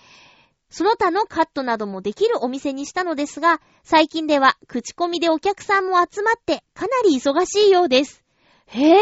[0.70, 8.23] その他のカットなどもできるお店にしたのですが、最近では口コミでお客さんも集まってかなり忙しいようです。
[8.68, 9.02] へえ、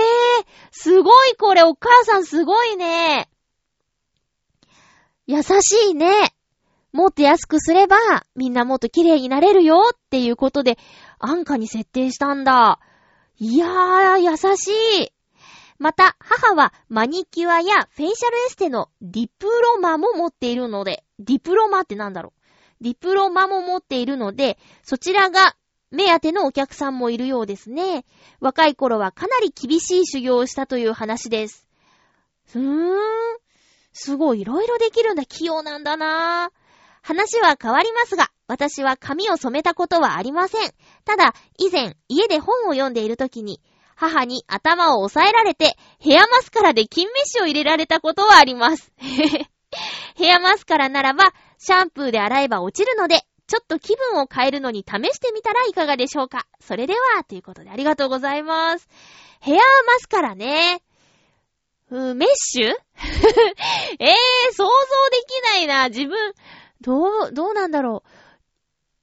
[0.71, 3.29] すごいこれお母さんすごいね。
[5.27, 6.33] 優しいね。
[6.91, 7.97] もっと安くすれば、
[8.35, 10.77] みんなもっと綺麗になれるよっていうことで、
[11.19, 12.79] 安価に設定したんだ。
[13.37, 15.13] いやー、優しい。
[15.79, 22.33] また、母はマニキュアやフェイシャルエステのディプロマも持っているので、ディプロマってなんだろ
[22.81, 22.83] う。
[22.83, 25.55] ディプロマも持っているので、そちらが
[25.91, 28.05] 目当てのお客さんもいるようですね。
[28.39, 31.67] 若い頃はかなり厳しい修行をしたという話です。
[32.55, 32.97] うーん。
[33.93, 35.25] すごい、いろいろできるんだ。
[35.25, 36.61] 器用なんだなぁ。
[37.03, 40.71] 話は変わりますが、私は髪を染めたことはありません。
[41.03, 43.61] ただ、以前、家で本を読んでいるときに、
[43.95, 48.91] 母に頭を押さえられて、ヘアマスカラで金飯を入れられたことはあります。
[50.15, 56.47] ヘアマスカラならば、シャンプーで洗えば落ちるので、ちょっと気分を変えるのに試してみたらいかがでしょうか？
[56.61, 58.87] それでは、ということでありがとうございます。
[59.41, 59.61] ヘアマ
[59.99, 60.81] スカラね。
[61.89, 62.67] うーメッシュ？
[63.99, 64.71] えー、想像で
[65.27, 65.89] きないな。
[65.89, 66.33] 自分、
[66.79, 68.03] どう、どうなんだろ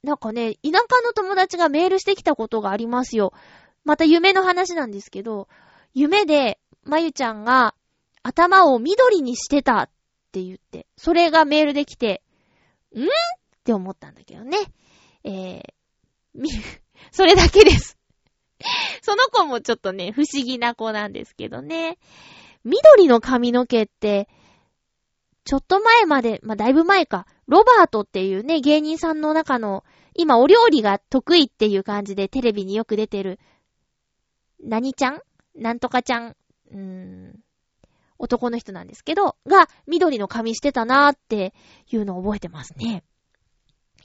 [0.03, 0.07] う。
[0.07, 3.35] なんかね、田舎の友達がメールしてきたことがありますよ。
[3.85, 5.47] また夢の話なんですけど、
[5.93, 7.75] 夢で、まゆちゃんが
[8.23, 9.91] 頭を緑にしてたっ
[10.33, 12.23] て言って、それがメールできて、
[12.97, 13.07] ん？
[13.69, 14.57] って思ったんだけどね。
[15.25, 15.63] えー、
[16.35, 16.49] み、
[17.13, 17.99] それだけです。
[19.03, 21.99] その子もちょっとね、不思議な子なんですけどね。
[22.65, 24.27] 緑の髪の毛って、
[25.45, 33.39] ちょっと前まで、まあ、だいぶ前か、ロバートっていうね、芸人さんの中の、今お料理が得意っていう感じでテレビによく出てる
[34.61, 35.21] 何ちゃん？
[35.55, 36.37] なんとかちゃん、
[36.71, 37.41] うーん、
[38.19, 41.53] 男の人なんですけど、が、緑の髪してたなーって
[41.87, 43.05] いうのを覚えてますね。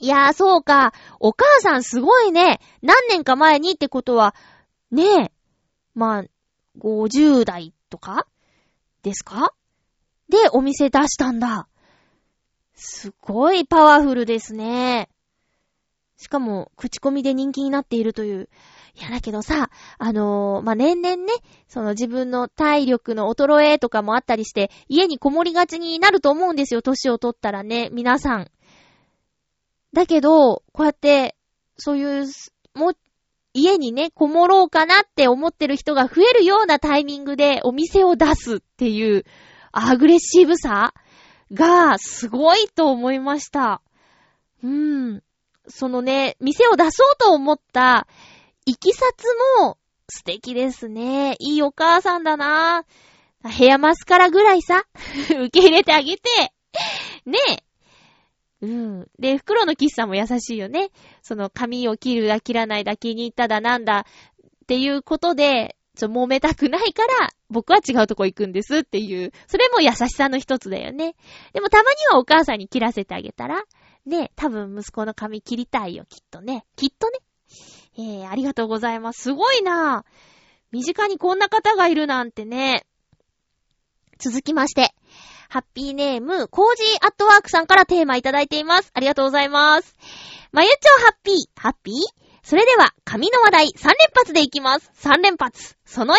[0.00, 0.92] いやー、そうか。
[1.20, 2.60] お母さんすごいね。
[2.82, 4.34] 何年か前にってことは、
[4.90, 5.32] ねえ。
[5.94, 6.24] まあ、
[6.78, 8.26] 50代とか？
[9.02, 9.54] ですか？
[10.28, 11.68] で、お店出したんだ。
[12.74, 15.08] すごいパワフルですね。
[16.16, 18.48] しかも、口コミで人気になっているという。
[18.94, 21.32] いや、だけどさ、あのー、まあ、年々ね、
[21.68, 28.50] その自分の体力の衰えとかもあったりして、家にこもりがちになると思うんですよ、年を取ったらね、皆さん。
[29.94, 31.36] だけど、こうやって、
[31.78, 32.26] そういう、
[32.74, 32.92] も、
[33.54, 39.24] 家にね、こもろうかなって思ってる人が増えるようなタイミングでお店を出すっていう、
[39.72, 40.92] アグレッシブさ
[41.52, 43.80] が、すごいと思いました。
[44.62, 45.22] うん。
[45.68, 48.06] そのね、店を出そうと思った、
[48.66, 51.36] いきさつも素敵ですね。
[51.38, 52.84] いいお母さんだな
[53.44, 54.84] ヘアマスカラぐらいさ、
[55.30, 56.52] 受け入れてあげて、
[57.26, 57.63] ねえ。
[58.64, 59.08] うん。
[59.18, 60.90] で、袋のキスさんも優しいよね。
[61.22, 71.14] その髪を切るだ切らないだ気に入っただなんだっていうことで、ちょ、揉めたくないから、僕は違うとこ行くんですっていう、それも優しさの一つだよね。
[71.52, 73.62] でもたまにはお母さんに切らせてあげたら、
[74.06, 76.64] ね、多分息子の髪切りたいよ、きっとね。
[76.76, 77.18] きっとね。
[77.96, 79.22] えー、ありがとうございます。
[79.22, 80.10] すごいなぁ。
[80.72, 82.86] 身近にこんな方がいるなんてね。
[84.18, 84.94] 続きまして、
[85.54, 88.90] ハッピーネーム、コージーアットワークさんからテーマいただいています。
[88.92, 89.94] ありがとうございます。
[90.50, 91.94] まゆちょハッピー、ハッピー？
[92.42, 94.90] それでは、髪の話題3連発でいきます。
[94.96, 95.76] 3連発。
[95.84, 96.18] その1。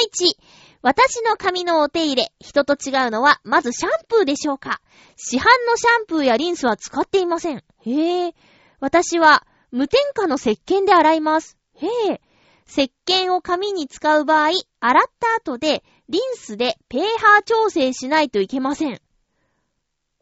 [0.82, 4.80] 私の髪のお手入れ、人と違うのは、まずシャンプーでしょうか
[5.18, 7.58] 市販のシャンプーやリンスは使っていません。
[7.58, 8.34] へえ。
[8.80, 11.58] 私は、無添加の石鹸で洗います。
[11.76, 12.22] へえ。
[12.70, 19.02] 石鹸を髪に使う場合、洗った後で、リンスでペーハー調整しないといけません。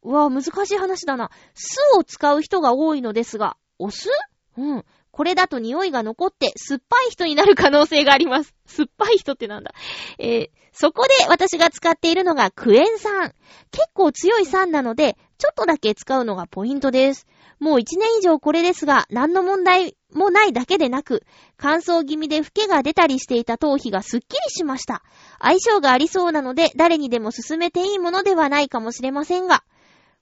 [0.03, 1.31] うわぁ難しい話だな。
[1.53, 4.09] 酢を使う人が多いのですが、お酢？
[4.57, 4.85] うん。
[5.11, 8.55] これだと匂いが残って酸っぱい人になる可能性があります。
[8.65, 9.71] 酸っぱい人ってなんだ？
[10.17, 13.33] えー、そこで私が使っているのがクエン酸。
[13.71, 17.27] 結構強い酸なので、ちょっとだけ使うのがポイントです。
[17.59, 21.23] もう一年以上これですが、何の問題もないだけでなく、
[21.57, 25.03] 乾燥気味でフケが出たりしていた頭皮がスッキリしました。
[25.39, 29.63] 相性がありそうなので、誰にでも勧めていいものではないかもしれませんが。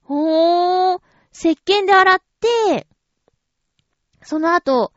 [0.02, 1.00] ほー、
[1.32, 2.86] 石鹸で洗って、
[4.22, 4.92] その後、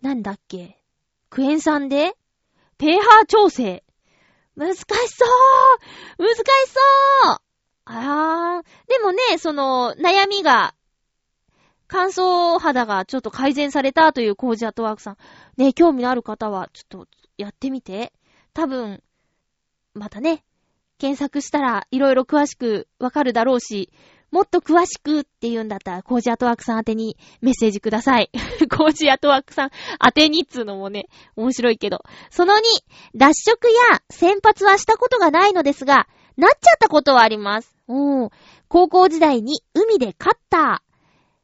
[0.00, 0.82] なんだっけ、
[1.30, 2.16] クエン酸で、
[2.78, 3.84] ペーハー調整。
[4.56, 5.24] 難しそ
[6.18, 6.80] う難しそ
[7.32, 7.38] う
[7.86, 10.74] あー、でもね、その、悩みが
[11.94, 15.16] 乾燥肌がちょっと改善されたというコージアットワークさん。
[15.58, 18.14] ね、興味のある方は、ちょっとやってみて。
[18.54, 19.02] 多分、
[19.92, 20.42] またね、
[20.96, 23.92] 検索したらいろいろ詳しくわかるだろうし、
[24.32, 28.30] もっと詳しくって言うんだったら、コージアトワークさん宛てにメッセージください。
[28.74, 29.70] コージアトワークさん
[30.04, 32.02] 宛てにっつうのもね、面白いけど。
[32.30, 32.58] その2、
[33.14, 36.08] 脱色や先発はしたことがないのですが、
[36.38, 37.76] なっちゃったことはあります。
[37.88, 38.30] うん。
[38.68, 40.92] 高校時代に海でカッター、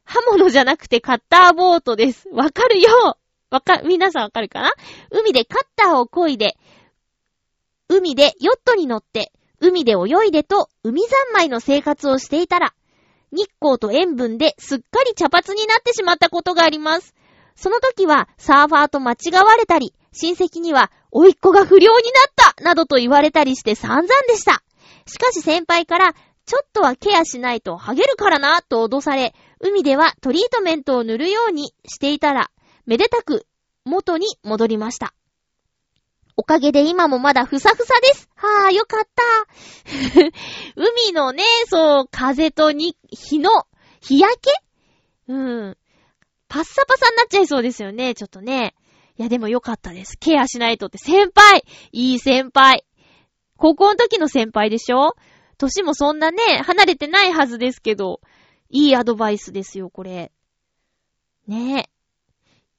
[0.03, 2.27] 刃物じゃなくてカッターボートです。
[2.29, 3.17] わかるよ
[3.51, 4.71] わか、皆さんわかるかな？
[5.11, 6.57] 海でカッターを漕いで、
[7.87, 12.73] 海でヨットに乗って、海で泳いでと海三昧の生活をしていたら、
[13.31, 17.13] 日光と塩分ですっかり茶髪になってしまったことがあります。
[17.55, 24.63] その時はサーファーと間違われたり、親戚には、おいっ子が不良になったなどと言われたりして散々でした。
[25.05, 26.13] しかし先輩から、
[26.45, 32.49] ちょっとはケアしないとハゲるからな、と脅され、海ではトリートメントを塗るようにしていたら、
[32.85, 33.45] めでたく
[33.85, 35.13] 元に戻りました。
[36.39, 38.29] おかげで今もまだふさふさです。
[38.37, 39.23] はぁ、よかった。
[40.77, 43.67] 海のね、そう、風とに、日の、
[43.99, 44.51] 日焼け？
[45.27, 45.77] うん。
[46.47, 48.73] パッサパサになっちゃいそうですよね、ちょっとね。
[49.17, 50.17] いや、でもよかったです。
[50.17, 50.97] ケアしないとって。
[50.97, 52.85] 先輩いい先輩
[53.57, 55.15] 高校の時の先輩でしょ？
[55.57, 58.21] 年もそんなね、離れてないはずですけど、
[58.69, 60.31] いいアドバイスですよ、これ。
[61.47, 61.89] ねえ。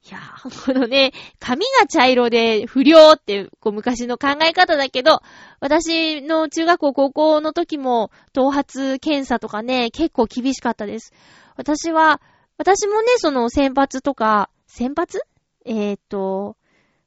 [0.03, 5.21] いやー、このね、髪が茶色で不良って、こう昔の考え方だけど、
[5.61, 11.13] 私の中学校高校の時も、頭髪検査とかね、結構厳しかったです。
[11.57, 12.23] 私は、
[12.57, 15.23] 私もね、その先発とか、先発
[15.67, 16.57] えっ、と、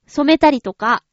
[0.05, 1.03] 染めたりとか、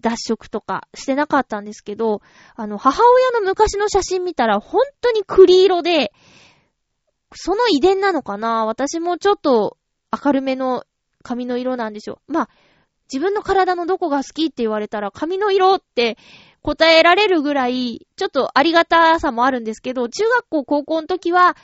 [0.00, 2.22] 脱色とかしてなかったんですけど、
[2.54, 6.12] あの、母親の昔の写真見たら本当に栗色で、
[7.34, 8.64] その遺伝なのかな？
[8.64, 9.76] 私もちょっと
[10.12, 10.84] 明るめの
[11.22, 12.32] 髪の色なんでしょう。
[12.32, 12.48] まあ、
[13.12, 16.18] 自分の体のどこが好きって言われたら髪の色って
[16.62, 21.56] 答えられるぐらい、ちょっとありがたさもあるんですけど、中学校高校の時は、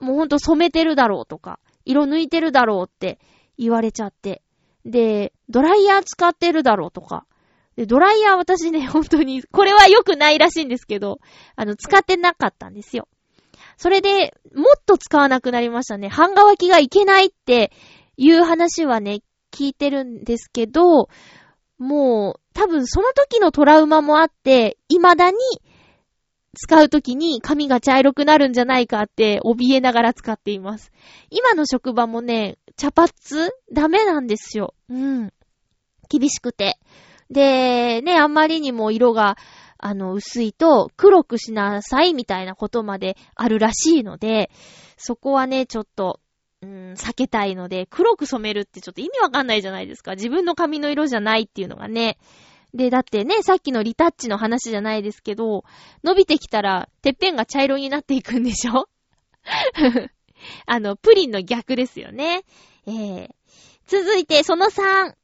[0.00, 3.18] もうほんと染めてるだろうとか、色抜いてるだろうって
[3.58, 4.42] 言われちゃって。
[4.84, 7.26] で、ドライヤー使ってるだろうとか。
[7.76, 11.18] で、ドライヤー私ね、本当に、これは良くないらしいんですけど、
[11.56, 13.08] あの、使ってなかったんですよ。
[13.76, 16.08] それで、もっと使わなくなりましたね。
[16.08, 17.72] 半乾きがいけないって
[18.16, 19.20] いう話はね、
[19.52, 21.08] 聞いてるんですけど、
[21.78, 25.36] もう、多分その時のトラウマもあって、未だに
[26.56, 30.90] 使う時に髪が茶色くなるんじゃないかって怯えながら使っています。
[31.30, 33.10] 今の職場もね、茶髪
[33.72, 34.74] ダメなんですよ。
[34.88, 35.32] うん。
[36.08, 36.78] 厳しくて。
[37.30, 39.36] で、ね、あんまりにも色が、
[39.78, 44.50] あの、薄いと黒くしなさいみたいなことまであるらしいので、
[44.96, 46.20] そこはね、ちょっと、
[46.62, 50.12] うん、避けたいので、黒く染めるってちょっと意味わかんないじゃないですか。
[50.14, 52.18] 自分の髪の色じゃないっていうのがね。
[52.74, 55.64] で、だってね、さっきのリタッチの話じゃないですけど、
[56.02, 58.88] 伸びてきたら、てっぺんが茶色になっていくんでしょ？
[60.66, 62.42] あの、プリンの逆ですよね。
[62.86, 63.28] えー、
[63.86, 65.14] 続いて、その3。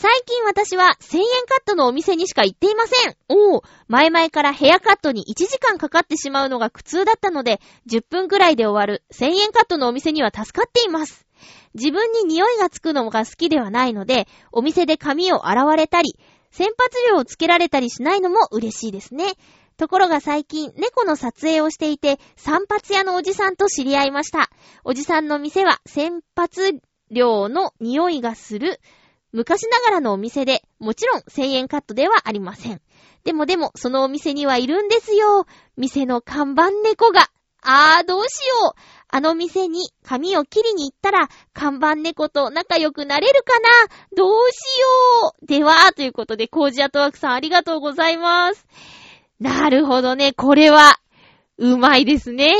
[0.00, 3.16] 最近私は1000円カットのお店にしか行っていません。
[3.28, 11.26] おお、前々からヘアカットに1時間かかってしまうのが苦痛だったので、10分くらいで終わる1000円カットのお店には助かっています。
[11.74, 16.18] 自分に匂いがつくのが好きではないので、お店で髪を洗われたり、
[16.50, 19.34] 洗髪料をつけられたりしないのも嬉しいですね。
[19.76, 24.48] ところが最近、猫の撮影をしていて、散髪屋のおじさんと知り合いました。
[24.82, 26.80] おじさんの店は、洗髪
[27.10, 28.80] 料の匂いがする
[29.32, 32.80] 昔ながらのお店で、もちろん1000円カットではありません。
[33.24, 35.46] でもでも、そのお店にはいるんですよ。
[35.76, 37.30] 店の看板猫が。
[37.62, 38.80] あー、どうしよう。
[39.08, 43.68] あの店に髪を切りに行ったら、看板猫と仲良くなれるかな
[44.16, 45.46] どうしよう。
[45.46, 48.66] では、ということで、コージアトワークさんありがとうございます。
[49.38, 50.32] なるほどね。
[50.32, 50.98] これは、
[51.58, 52.54] うまいですね。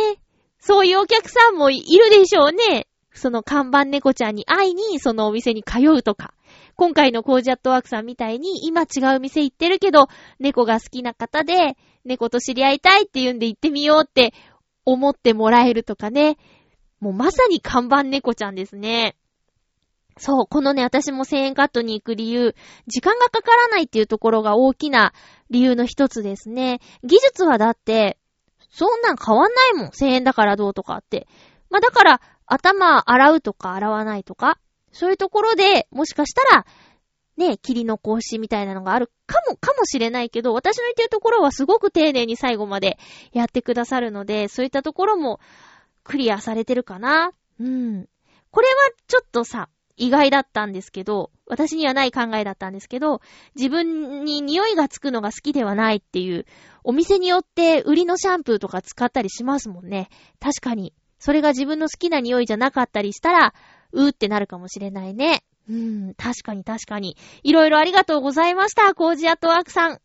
[0.58, 2.86] そういうお客さんもいるでしょうね。
[3.12, 6.34] その看板猫ちゃんに会いに、そのお店に通うとか。
[6.80, 10.08] 今回のコージアットワークさんみたいに、今違う店行ってるけど、
[10.38, 11.76] 猫が好きな方で、
[12.06, 14.32] 猫と知り合いたいって言うんで行ってみようって
[14.86, 16.38] 思ってもらえるとかね。
[16.98, 19.14] もうまさに看板猫ちゃんですね。
[20.16, 22.54] そう、このね、私も1000円カットに行く理由、
[22.86, 25.12] 時間がかからないっていうところが大きな
[25.50, 26.80] 理由の一つですね。
[27.04, 28.16] 技術はだって、
[28.70, 29.90] そんなん変わんないもん。
[29.90, 31.28] 1000円だからどうとかって。
[31.68, 34.58] まあ、だから、頭洗うとか洗わないとか、
[34.92, 36.66] そういうところで、もしかしたら、
[37.36, 42.98] ね、霧の格子みたいなのがあるかも、かもしれないけど、私の言ってるところはすごく丁寧に最後まで
[43.32, 45.40] やってくださるので、そういったところも
[46.04, 47.32] クリアされてるかな。
[47.58, 48.08] うん。
[48.50, 48.74] これは
[49.06, 53.20] ちょっとさ、意外だったんですけど、私にはない考えだったんですけど、
[53.54, 56.46] 自分に匂いがつくのが好きではないっていう、
[56.84, 60.08] お店によって売りのシャンプーとか使ったりしますもんね。
[60.40, 60.94] 確かに。
[61.18, 63.54] それが自分の好きな匂いじゃなかったりしたら、
[63.92, 65.42] うーってなるかもしれないね。
[65.68, 67.16] うん、確かに確かに。
[67.42, 70.00] いろいろありがとうございました、コージアットワークさん。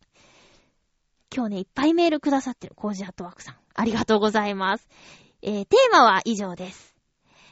[1.36, 3.56] 今日ね、いっぱいメールくださってる、コージアットワークさん。
[3.74, 4.88] ありがとうございます。
[5.42, 6.96] えー、テーマは以上です。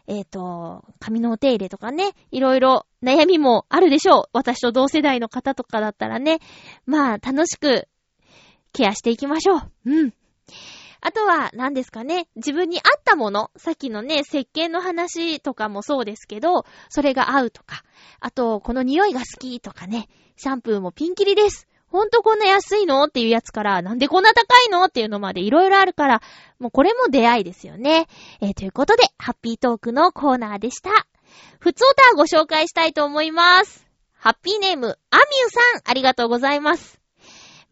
[0.08, 4.30] えっ、ー、と、髪のお手入れとかね、いろいろ悩みもあるでしょう。
[4.34, 6.40] 私と同世代の方とかだったらね。
[6.86, 7.88] まあ、楽しく
[8.74, 9.72] ケアしていきましょう。
[9.86, 10.14] うん。
[11.06, 17.84] あとは、何ですかね、自分に合ったもの、さっきのね、石鹸の話とかもそうですけど、それが合うとか、
[18.22, 21.68] あと、この匂いが好きとかね、シャンプーもピンキリです。
[21.88, 23.04] ほんとこんな安いの？
[23.04, 24.86] っていうやつから、なんでこんな高いの？
[24.86, 26.22] っていうのまでいろいろあるから、
[26.58, 28.08] もうこれも出会いですよね。
[28.42, 30.90] えー、ということで、ハッピートークのコーナーでした。
[31.60, 33.86] ふつおたご紹介したいと思います。
[34.14, 37.03] ハッピーネーム、アミューさん、ありがとうございます。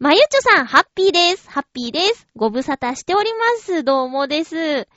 [0.02, 1.48] まゆちょさん、ハッピーです。
[1.48, 2.26] ハッピーです。
[2.34, 3.84] ご無沙汰しております。
[3.84, 4.88] どうもです。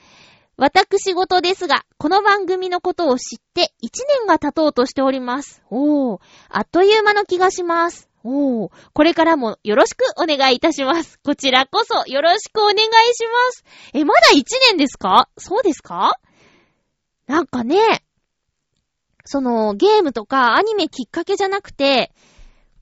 [0.56, 3.88] 私事ですが、この番組のことを知って1
[4.24, 5.62] 年が経とうとしております。
[5.70, 8.08] おー、あっという間の気がします。
[8.24, 11.20] おー、これからもよろしくお願いいたします。
[11.20, 12.90] こちらこそよろしくお願いしま
[13.52, 13.64] す。
[13.94, 15.28] え、まだ1年ですか？
[15.38, 16.18] そうですか？
[17.28, 18.02] なんかね、
[19.24, 22.10] そのゲームとかアニメきっかけじゃなくて、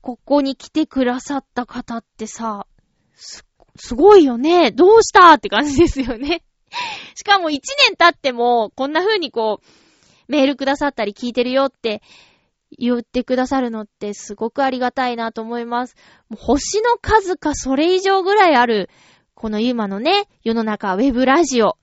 [0.05, 2.67] ここに来てくださった方ってさ、
[3.15, 3.43] す、
[3.75, 4.69] すごいよね。
[4.69, 6.43] どうしたって感じですよね。
[7.17, 9.65] しかも一年経っても、こんな風にこう、
[10.27, 12.03] メールくださったり聞いてるよって
[12.77, 15.95] 言ってくださるのってすごくありがたいなと思います。
[16.37, 18.91] 星の数かそれ以上ぐらいある、
[19.33, 21.79] この今のね、世の中ウェブラジオ。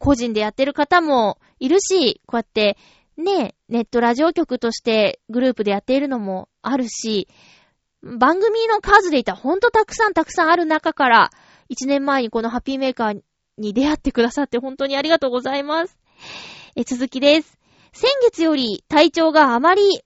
[0.00, 2.78] 個人でやってる方もいるし、こうやって
[3.18, 7.28] ね、ネットラジオ局としてグループでやっているのもあるし、
[8.02, 11.30] 番組の数で言ったらほんとたくさんたくさんある中から、
[11.70, 13.20] 1年前にこのハッピーメーカー
[13.58, 15.98] に出会ってくださって本当にありがとうございます。
[16.76, 17.58] え、続きです。
[17.92, 20.02] 先月より体調があまり、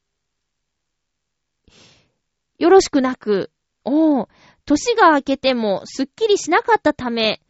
[2.59, 3.51] よろしくなく、
[3.85, 4.29] おう
[4.67, 7.41] 年が明けてもすっきりしなかったため、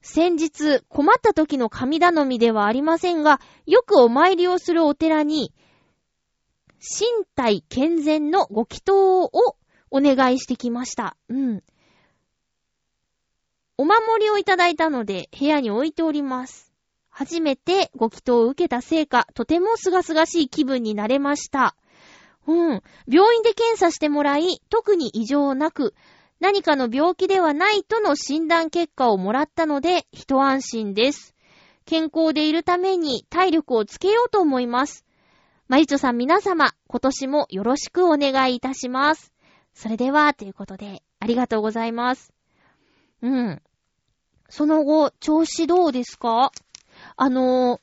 [0.00, 5.52] 先日困った時の神頼みではありませんが、よくお参りをするお寺に、
[6.80, 9.56] 身体健全のご祈祷を
[9.92, 11.16] お願いしてきました。
[11.28, 11.62] うん。
[13.76, 16.72] お守りをいただいたので部屋に置いております。
[17.10, 21.76] 初めてご祈祷を受けたせいか、とてもすがすがしい気分になれました。
[22.46, 22.82] うん。
[23.06, 25.94] 病院で検査してもらい、特に異常なく、
[26.40, 31.34] 何かの病気ではないとの診断結果をもらったので、一安心です。
[31.84, 35.04] 健康でいるために体力をつけようと思います。
[35.68, 39.31] マリチョさん皆様、今年もよろしくお願いいたします。
[39.74, 42.32] それでは、ということで、ありがとうございます。
[43.22, 43.62] うん。
[44.48, 46.52] その後、調子どうですか？
[47.16, 47.80] あの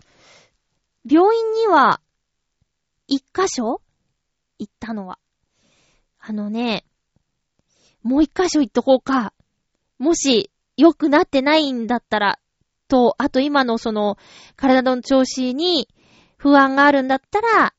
[1.09, 1.99] 病院には、
[3.07, 3.81] 一箇所？
[4.59, 5.17] 行ったのは。
[6.19, 6.85] あのね、
[8.03, 9.33] もう一箇所行っとこうか。
[9.97, 12.39] もし、良くなってないんだったら、
[12.87, 14.17] と、あと今のその、
[14.55, 15.89] 体の調子に
[16.37, 17.73] 不安があるんだったら、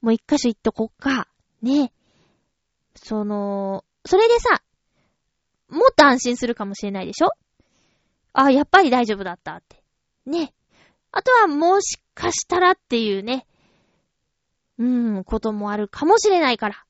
[0.00, 1.28] もう一箇所行っとこうか。
[1.62, 1.92] ね。
[2.94, 4.62] その、それでさ、
[5.68, 7.30] もっと安心するかもしれないでしょ？
[8.32, 9.82] あ、やっぱり大丈夫だったって。
[10.26, 10.52] ね。
[11.10, 13.46] あとはもしかしたらっていうね、
[14.78, 16.84] うん、こともあるかもしれないから。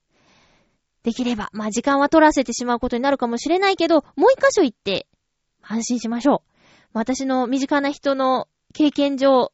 [1.03, 5.09] できれば、まあ、時間は取らせてしまうことになるかもしれないけど、もう一箇所行って、
[5.61, 6.51] 安心しましょう。
[6.93, 9.53] 私の身近な人の経験上、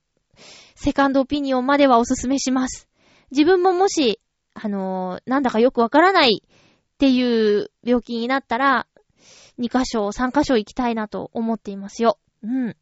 [0.75, 2.87] セカンドオピニオンまではおすすめします。
[3.31, 4.21] 自分ももし、
[4.61, 8.87] あのー、なんだかよくわからないっていう病気になったら、
[9.59, 12.19] 2箇所、3箇所行きたいなと思っていますよ。
[12.43, 12.77] うん。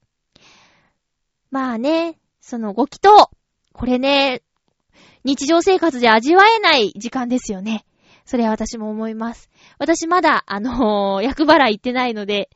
[1.50, 3.30] まあね、そのご祈祷。
[3.72, 4.42] これね、
[5.24, 7.85] 日常生活で味わえない時間ですよね。
[8.26, 9.48] それは私も思います。
[9.78, 12.50] 私まだ、あのー、 役払い行ってないので、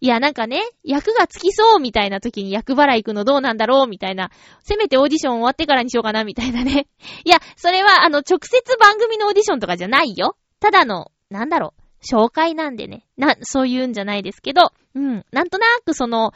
[0.00, 6.86] いや、なんかね、役がつきそうみたいな時に役払い行くのどうなんだろうみたいな、せめてオーディション終わってからにしようかなみたいなね。
[7.26, 10.36] いや、それは、あの、直接番組のオーディションとかじゃないよ。
[10.60, 13.04] ただの、なんだろう、紹介なんでね。
[13.16, 16.32] な、そういうんじゃないですけど、うん、なんとなくその、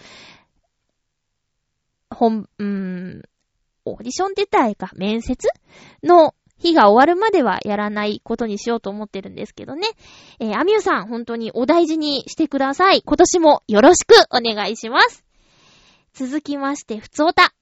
[2.10, 3.22] 本、うーん、
[3.84, 5.48] オーディションって言ったらいいか、面接
[6.02, 9.88] の日が終わるまではやらないことにしようと思ってるんですけどね。
[10.38, 13.02] えー、アミューさん、本当にお大事にしてください。
[13.04, 15.24] 今年もよろしくお願いします。
[16.12, 17.54] 続きまして、ふつおた。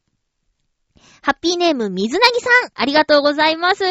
[1.23, 3.85] ハッピーネーム、水なぎさん、ありがとうございます。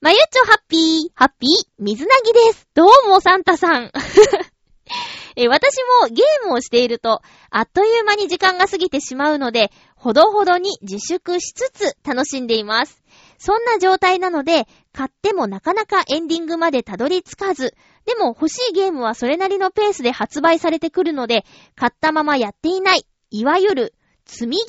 [0.00, 2.68] まゆちょハッピー、ハッピー、水なぎです。
[2.74, 3.90] どうも、サンタさん。
[5.36, 7.20] え私もゲームをしていると、
[7.50, 13.02] あっという間に時間が過ぎてしまうので、ほどほどに自粛しつつ楽しんでいます。
[13.38, 17.74] そんな状態なので、買ってもなかなかエンディングまでたどり着かず、
[18.04, 23.94] でも欲しいゲームはそれなりのペースで発売されてくるので、買ったままやっていない、いわゆる、
[24.26, 24.62] 積みゲ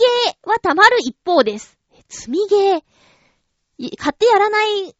[0.43, 1.77] ーはたまる一方です。
[2.09, 2.81] 積みゲー
[3.97, 4.95] 買ってやらない、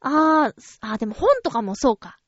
[0.00, 2.18] あー、あーでも本とかもそうか。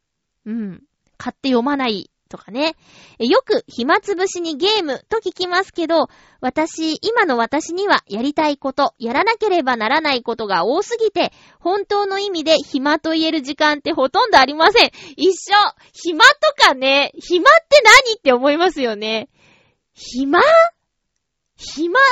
[0.44, 0.82] うん。
[1.16, 2.74] 買って読まないとかね。
[3.18, 6.08] よく暇つぶしにゲームと聞きますけど、
[6.40, 11.30] 私、今の私にはやりたいこと、やらなければならないことが多すぎて、
[11.60, 14.90] 本当の意味で暇と言える時間ってほとんどありません。
[15.16, 15.54] 一緒
[15.92, 19.28] 暇とかね、暇って何って思いますよね。
[19.92, 20.40] 暇？
[21.56, 22.06] 暇が、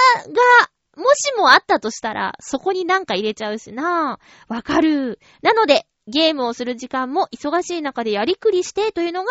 [0.96, 5.18] もしもあったとしたら、そこになんか入れちゃうしなぁわかる。
[5.40, 9.30] なので、ゲームをする時間も忙しい中でやりくりしてというのが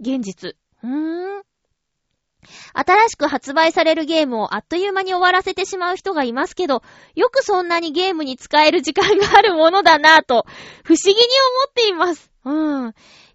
[0.00, 0.56] 現実。
[0.82, 1.42] うーん。
[2.72, 6.82] 新しく発売されるゲームをあっという間に終わらせてしまう人がいますけど、
[7.14, 10.46] よくそんなにゲームに使える時間があるものだなぁと、
[10.84, 11.24] 不思議に思
[11.68, 12.30] っています。
[12.44, 12.94] うん。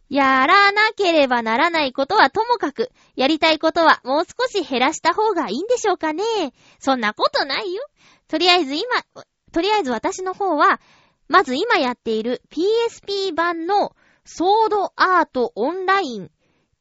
[0.09, 6.23] やらなければならないことはともかく、やりたいことはもう少し減らした方がいいんでしょうかね。
[6.79, 7.83] そんなことないよ。
[8.27, 8.83] とりあえず今、
[9.51, 10.79] とりあえず私の方は、
[11.27, 13.95] まず今やっている PSP 版の
[14.25, 16.31] ソードアートオンライン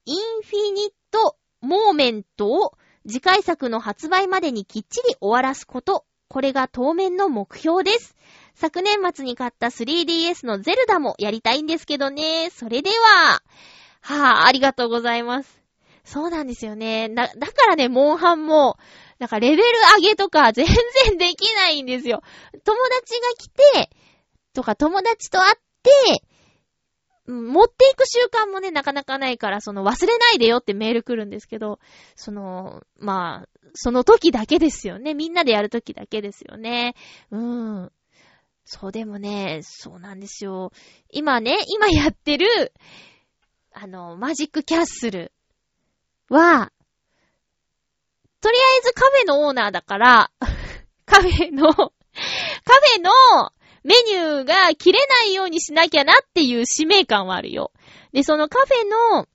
[0.04, 2.76] インフィニットモーメントを
[3.06, 6.04] 次回作の発売までにきっちり終わらすこと。
[6.28, 8.16] これが当面の目標です。
[8.54, 12.50] 昨年末に買った 3DS のゼルダもやりたいんですけどね。
[12.50, 13.42] それでは、
[14.00, 15.62] はぁ、あ、ありがとうございます。
[16.04, 17.08] そうなんですよね。
[17.08, 18.78] だ、だからね、モンハンも、
[19.20, 19.62] なんかレベル
[19.98, 20.66] 上げとか全
[21.04, 22.22] 然できないんですよ。
[22.64, 23.90] 友達が来て、
[24.52, 26.24] とか友達と会って、
[27.26, 31.78] 持っていく習慣もね、なかなかないから、その忘れないでよってメール来るんですけど、
[32.16, 35.14] その、まあ、その時だけですよね。
[35.14, 36.94] みんなでやる時だけですよね。
[37.30, 37.92] うん。
[38.64, 40.72] そう、でもね、そうなんですよ。
[41.10, 42.72] 今ね、今やってる、
[43.72, 45.32] あの、マジックキャッスル
[46.28, 46.72] は、
[48.40, 50.30] とりあえずカフェのオーナーだから、
[51.06, 53.52] カフェの、カフェの
[53.84, 57.72] メニューが切れないようにしなきゃなっていう使命感はあるよ。
[58.12, 59.26] で、そのカフェの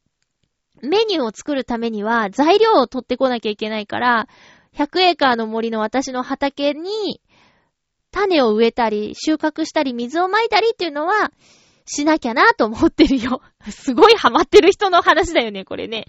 [0.81, 4.27] メニューを作るためには材料を取ってこなきゃいけないから、
[4.75, 7.21] 100エーカーの森の私の畑に
[8.11, 11.31] 種を植えたり、収穫したり、水を撒いたりっていうのは、
[11.85, 13.41] しなきゃなと思ってるよ。
[13.69, 16.05] すごいハマってる人の話だよね、これね。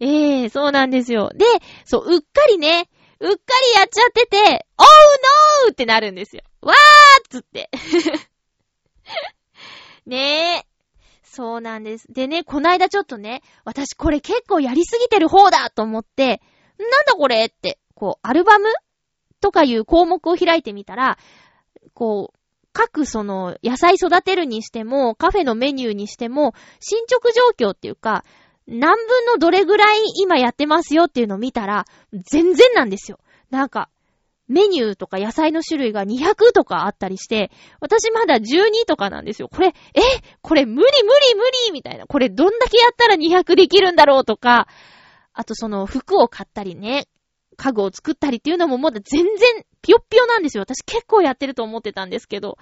[0.00, 1.30] ええー、そうなんですよ。
[1.34, 1.44] で、
[1.84, 2.88] そう、うっかりね、
[3.20, 3.36] うっか
[3.74, 4.86] りやっちゃってて、おう
[5.66, 6.42] のーってなるんですよ。
[6.62, 6.76] わーっ
[7.28, 7.70] つって。
[10.06, 10.66] ねえ。
[11.22, 12.12] そうなんです。
[12.12, 16.42] でね、こないだちょっとね、私これ結構やりすぎてる方だと思って、
[16.78, 18.66] なんだこれって、こう、アルバム
[19.40, 21.18] とかいう項目を開いてみたら、
[21.94, 22.38] こう、
[22.72, 28.24] 各その野菜育てるにしても、カフェのメニューにしても、進捗状況っていうか、
[28.66, 33.18] 何分のどれぐらい今やってますよっていうのを見たら、全然なんですよ。
[33.50, 33.88] なんか、
[34.50, 39.48] メニューとか野菜の種類が200とかあったりして、私まだ12とかなんですよ。
[39.48, 40.00] これ、え？
[40.42, 42.06] これ無理無理無理みたいな。
[42.06, 44.66] これどんだけやったら200できるんだろうとか、
[45.32, 47.06] あとその服を買ったりね、
[47.56, 50.62] 家具を作ったりっていうのもまだ全然ぴよっぴよなんですよ。
[50.62, 52.58] 私結構やってると思ってたんですけど。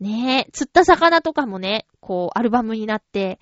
[0.00, 3.38] ねえ、釣った魚とかもね、こう、アルバムになって、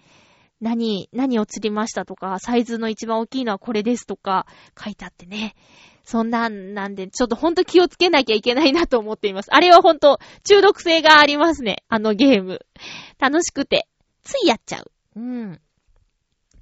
[0.60, 4.44] 何、何を釣りましたとか、サイズの一番大きいのはこれですとか、
[4.76, 5.54] 書いてあってね。
[6.08, 9.54] そんなんなんで、ちょっとほんと気をつけなきゃいけないなと思っています。
[9.54, 11.84] あれはほんと中毒性がありますね。
[11.90, 12.60] あのゲーム。
[13.18, 13.86] 楽しくて、
[14.24, 14.90] ついやっちゃう。
[15.16, 15.60] うん。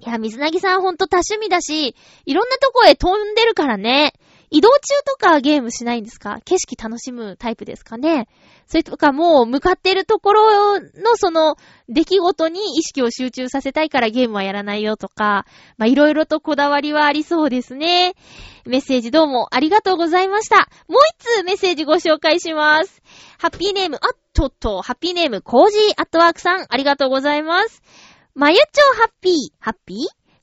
[0.01, 1.95] いや、水なぎさんほんと多趣味だし、
[2.25, 4.11] いろんなとこへ飛んでるからね。
[4.49, 6.39] 移動中とかゲームしないんですか？
[6.45, 8.29] 景色楽しむタイプですかね？
[8.67, 11.57] それとかもう向かってるところのその
[11.89, 15.45] 出来事に意識を集中させたいからゲームはやらないよとか、
[15.77, 18.13] まあ、いろいろとこだわりはありそうですね。
[18.65, 20.69] メッセージどうもありがとうございました。
[20.87, 23.01] もう一通メッセージご紹介します。
[23.37, 27.81] ハッピーネーム、あっとっと、ハッピーネーム、コージーアットワークさん、ありがとうございます。
[28.33, 28.63] まゆちょ
[28.95, 29.97] ハッピー、ハッピー？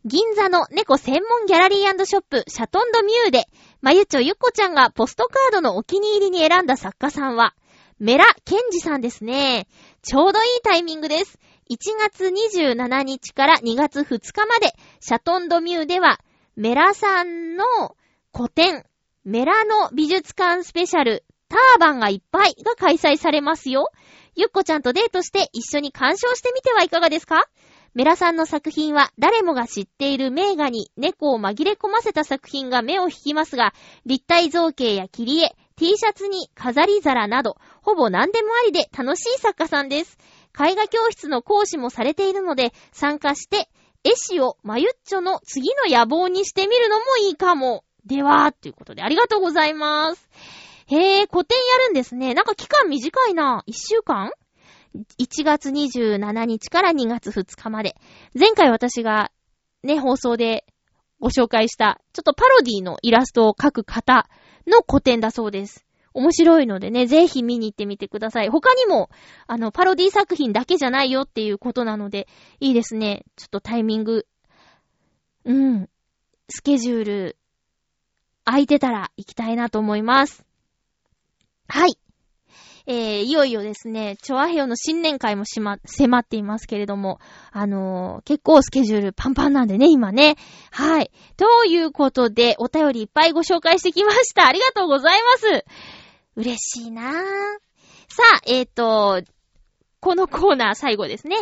[0.06, 3.44] 銀座の猫専門ギャラリーショップ、シャトンドミューで、
[3.84, 7.54] まゆちょゆっこちゃんがポストカードのお気に入りに選んだ作家さんは、
[7.98, 9.66] メラケンジさんですね。
[10.00, 11.38] ちょうどいいタイミングです。
[11.70, 16.18] 1月27日から2月2日まで、シャトンドミューでは、
[16.56, 17.66] メラさんの
[18.34, 18.86] 古典、
[19.22, 23.90] メラの美術館スペシャル、ターバンがいっぱいが開催されますよ。
[24.34, 27.44] ゆっこちゃんとデートして一緒に鑑賞してみてはいかがですか？
[27.94, 33.72] メラさんの作品は誰もが知っている名画に猫を紛れ込ませた作品が目を引きますが、
[34.04, 40.18] 立体造形や切り絵、T シャツに飾り皿など、ほぼ何でもありで楽しい作家さんです。
[40.58, 43.68] 絵画教室の講師もされているので、参加して、
[44.02, 47.84] 絵師をマユッチョの次の野望にしてみるのもいいかも。
[48.06, 50.28] では、ということでありがとうございます。
[50.88, 52.34] へぇ、個展やるんですね。
[52.34, 53.62] なんか期間短いな。
[53.66, 54.32] 一週間？
[54.94, 57.96] 1月27日から2月2日まで。
[58.38, 59.32] 前回私が
[59.82, 60.64] ね、放送で
[61.20, 64.28] ご紹介した、ちょっとパロディのイラストを描く方
[64.66, 65.84] の個展だそうです。
[66.12, 68.48] 面白いのでね、ぜひ見に行ってみてください。
[68.48, 69.10] 他にも、
[69.48, 72.28] あの、パロディ作品だけじゃないよっていうことなので、
[72.60, 73.24] いいですね。
[73.36, 74.26] ちょっとタイミング、
[75.44, 75.88] うん、
[76.48, 77.36] スケジュール、
[78.44, 80.44] 空いてたら行きたいなと思います。
[82.86, 87.18] えー、いよいよですね、チョアヘヨの新年会もしま、迫っていますけれども、
[87.50, 90.36] あのー、結構スケジュールパンパンなんでね、今ね。
[90.70, 91.10] はい。
[91.38, 94.46] ということで、お便りいっぱいご紹介してきました。
[94.46, 95.64] ありがとうございます。
[96.36, 97.14] 嬉しいなぁ。
[98.08, 99.22] さあ、えっ、ー、と、
[100.00, 101.36] このコーナー最後ですね。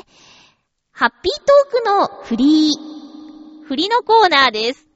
[0.92, 3.66] ハッピートークのフリー。
[3.66, 4.86] フリのコーナーです。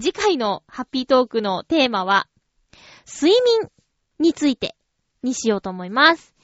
[0.00, 2.28] 次回のハッピートークのテーマは、
[3.06, 3.68] 睡眠
[4.18, 4.76] について
[5.22, 6.34] にしようと思います。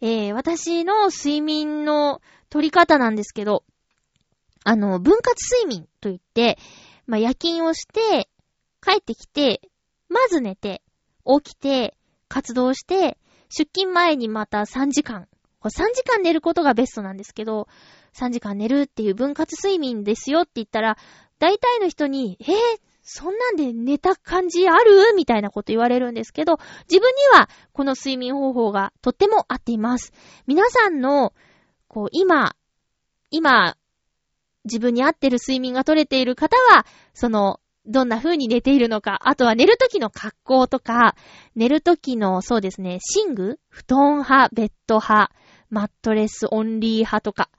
[0.00, 2.20] えー、私の睡眠の
[2.50, 3.64] 取り方なんですけど、
[4.64, 5.34] あの、分割
[5.64, 6.58] 睡眠と言って、
[7.06, 8.28] まあ、夜勤をして、
[8.82, 9.60] 帰ってきて、
[10.08, 10.82] まず寝て、
[11.24, 11.96] 起きて、
[12.28, 13.18] 活動して、
[13.48, 15.28] 出勤前にまた3時間。
[15.62, 17.68] 3時間寝ることがベストなんですけど、
[18.14, 20.96] 3時間寝るっていう分割睡眠ですよって言ったら、
[21.38, 22.46] 大体の人に、えー、
[23.08, 25.14] そんなんで寝た感じある？
[25.14, 26.58] みたいなこと言われるんですけど、
[26.90, 30.12] 自分にはこの睡眠方法がとっても合っています。
[30.48, 31.32] 皆さんの、
[31.86, 32.56] こう、今、
[33.30, 33.76] 今、
[34.64, 36.84] 自分に合ってる睡眠が取れている方は、
[37.14, 41.14] その、どんな風に寝ているのか、あとは寝るときの格好とか、
[41.54, 42.98] 寝るときの、そうですね、
[43.28, 43.60] 寝具？
[43.68, 45.32] 布団派、ベッド派、
[45.70, 47.50] マットレスオンリー派とか、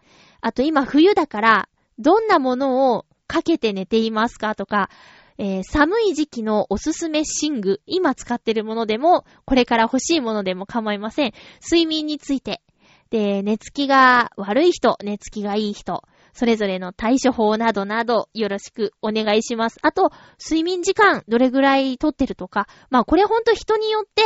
[0.42, 4.90] あと今冬だから、どんなものをかけて寝ていますかとか、
[5.38, 11.34] えー、寒い時期のおすすめ寝具、今使ってるものでも、これから欲しいものでも構いません。
[11.64, 12.62] 睡眠について。
[13.10, 19.80] で、寝つきが悪い人、寝つきがいい人、それぞれの対処法などなどよろしくお願いします。
[19.82, 24.24] あと、睡眠時間どれぐらいとってるとか、まあこれほんと人によって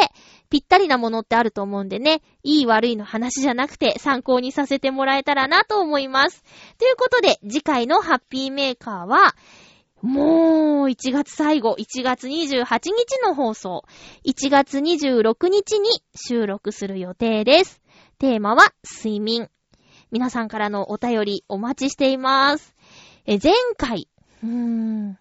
[0.50, 6.44] ぴったりなものってあると思うんでね、いい悪いの話じゃなくて参考にさせてもらえたらなと思います。
[6.80, 9.36] ということで、次回のハッピーメーカーは、
[10.02, 13.84] もう、1月最後、1月28日の放送、
[14.26, 17.82] 1月26日に収録する予定です。
[18.18, 19.50] テーマは、睡眠。
[20.12, 22.76] 皆さんからのお便りお待ちしています。
[23.26, 24.08] え、前回、
[24.44, 25.20] うーん、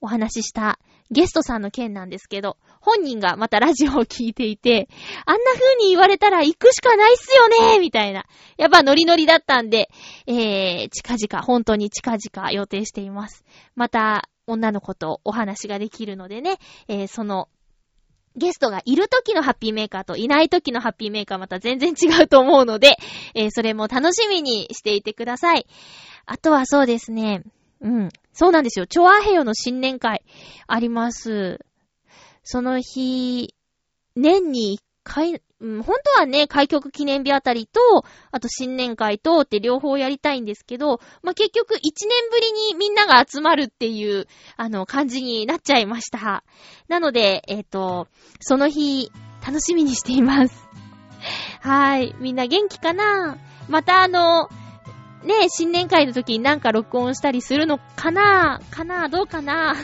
[0.00, 0.78] お話しした
[1.10, 4.88] ゲストさんの件なんですけど、本人がまたラジオを聞いていて、
[5.26, 8.24] あんな風に言われたら行くしかないっすよねみたいな。
[8.56, 9.90] やっぱノリノリだったんで、
[10.26, 13.44] えー、近々、本当に近々予定しています。
[13.74, 17.48] また、女の子とお話ができるのでね、えー、その、
[18.34, 22.96] ゲストがいる時のハッピーメーカーといない時のハッピーメーカーまた全然違うと思うので、
[23.34, 25.66] えー、それも楽しみにしていてください。
[26.24, 27.42] あとはそうですね、
[27.82, 28.08] うん。
[28.32, 28.86] そうなんですよ。
[28.86, 30.22] チョアヘヨの新年会
[30.66, 31.60] あります。
[32.44, 33.54] その日、
[34.16, 44.26] 年に一回、うん、本当はね、開局記念日あたりと、あと新年会とって両方やりたいんですけど、まあ、結局一年ぶりにみんなが集まるっていう、
[44.56, 46.44] あの、感じになっちゃいました。
[46.88, 48.08] なので、えっ、ー、と、
[48.40, 49.10] その日、
[49.44, 50.68] 楽しみにしています。
[51.60, 52.14] はい。
[52.18, 53.38] みんな元気かな？
[53.68, 54.48] またあの、
[55.24, 58.60] ね、新年会の時になんか録音したりするのかな？
[58.70, 59.08] かな？
[59.08, 59.76] どうかな？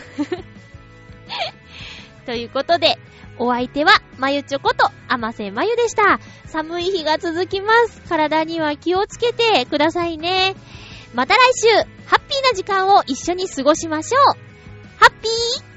[2.26, 2.98] ということで、
[3.38, 6.18] お相手は、まゆちょこと、あませまゆでした。
[6.46, 8.02] 寒い日が続きます。
[8.08, 10.56] 体には気をつけてくださいね。
[11.14, 11.68] また来週、
[12.06, 14.22] ハッピーな時間を一緒に過ごしましょう。
[14.98, 15.67] ハッピー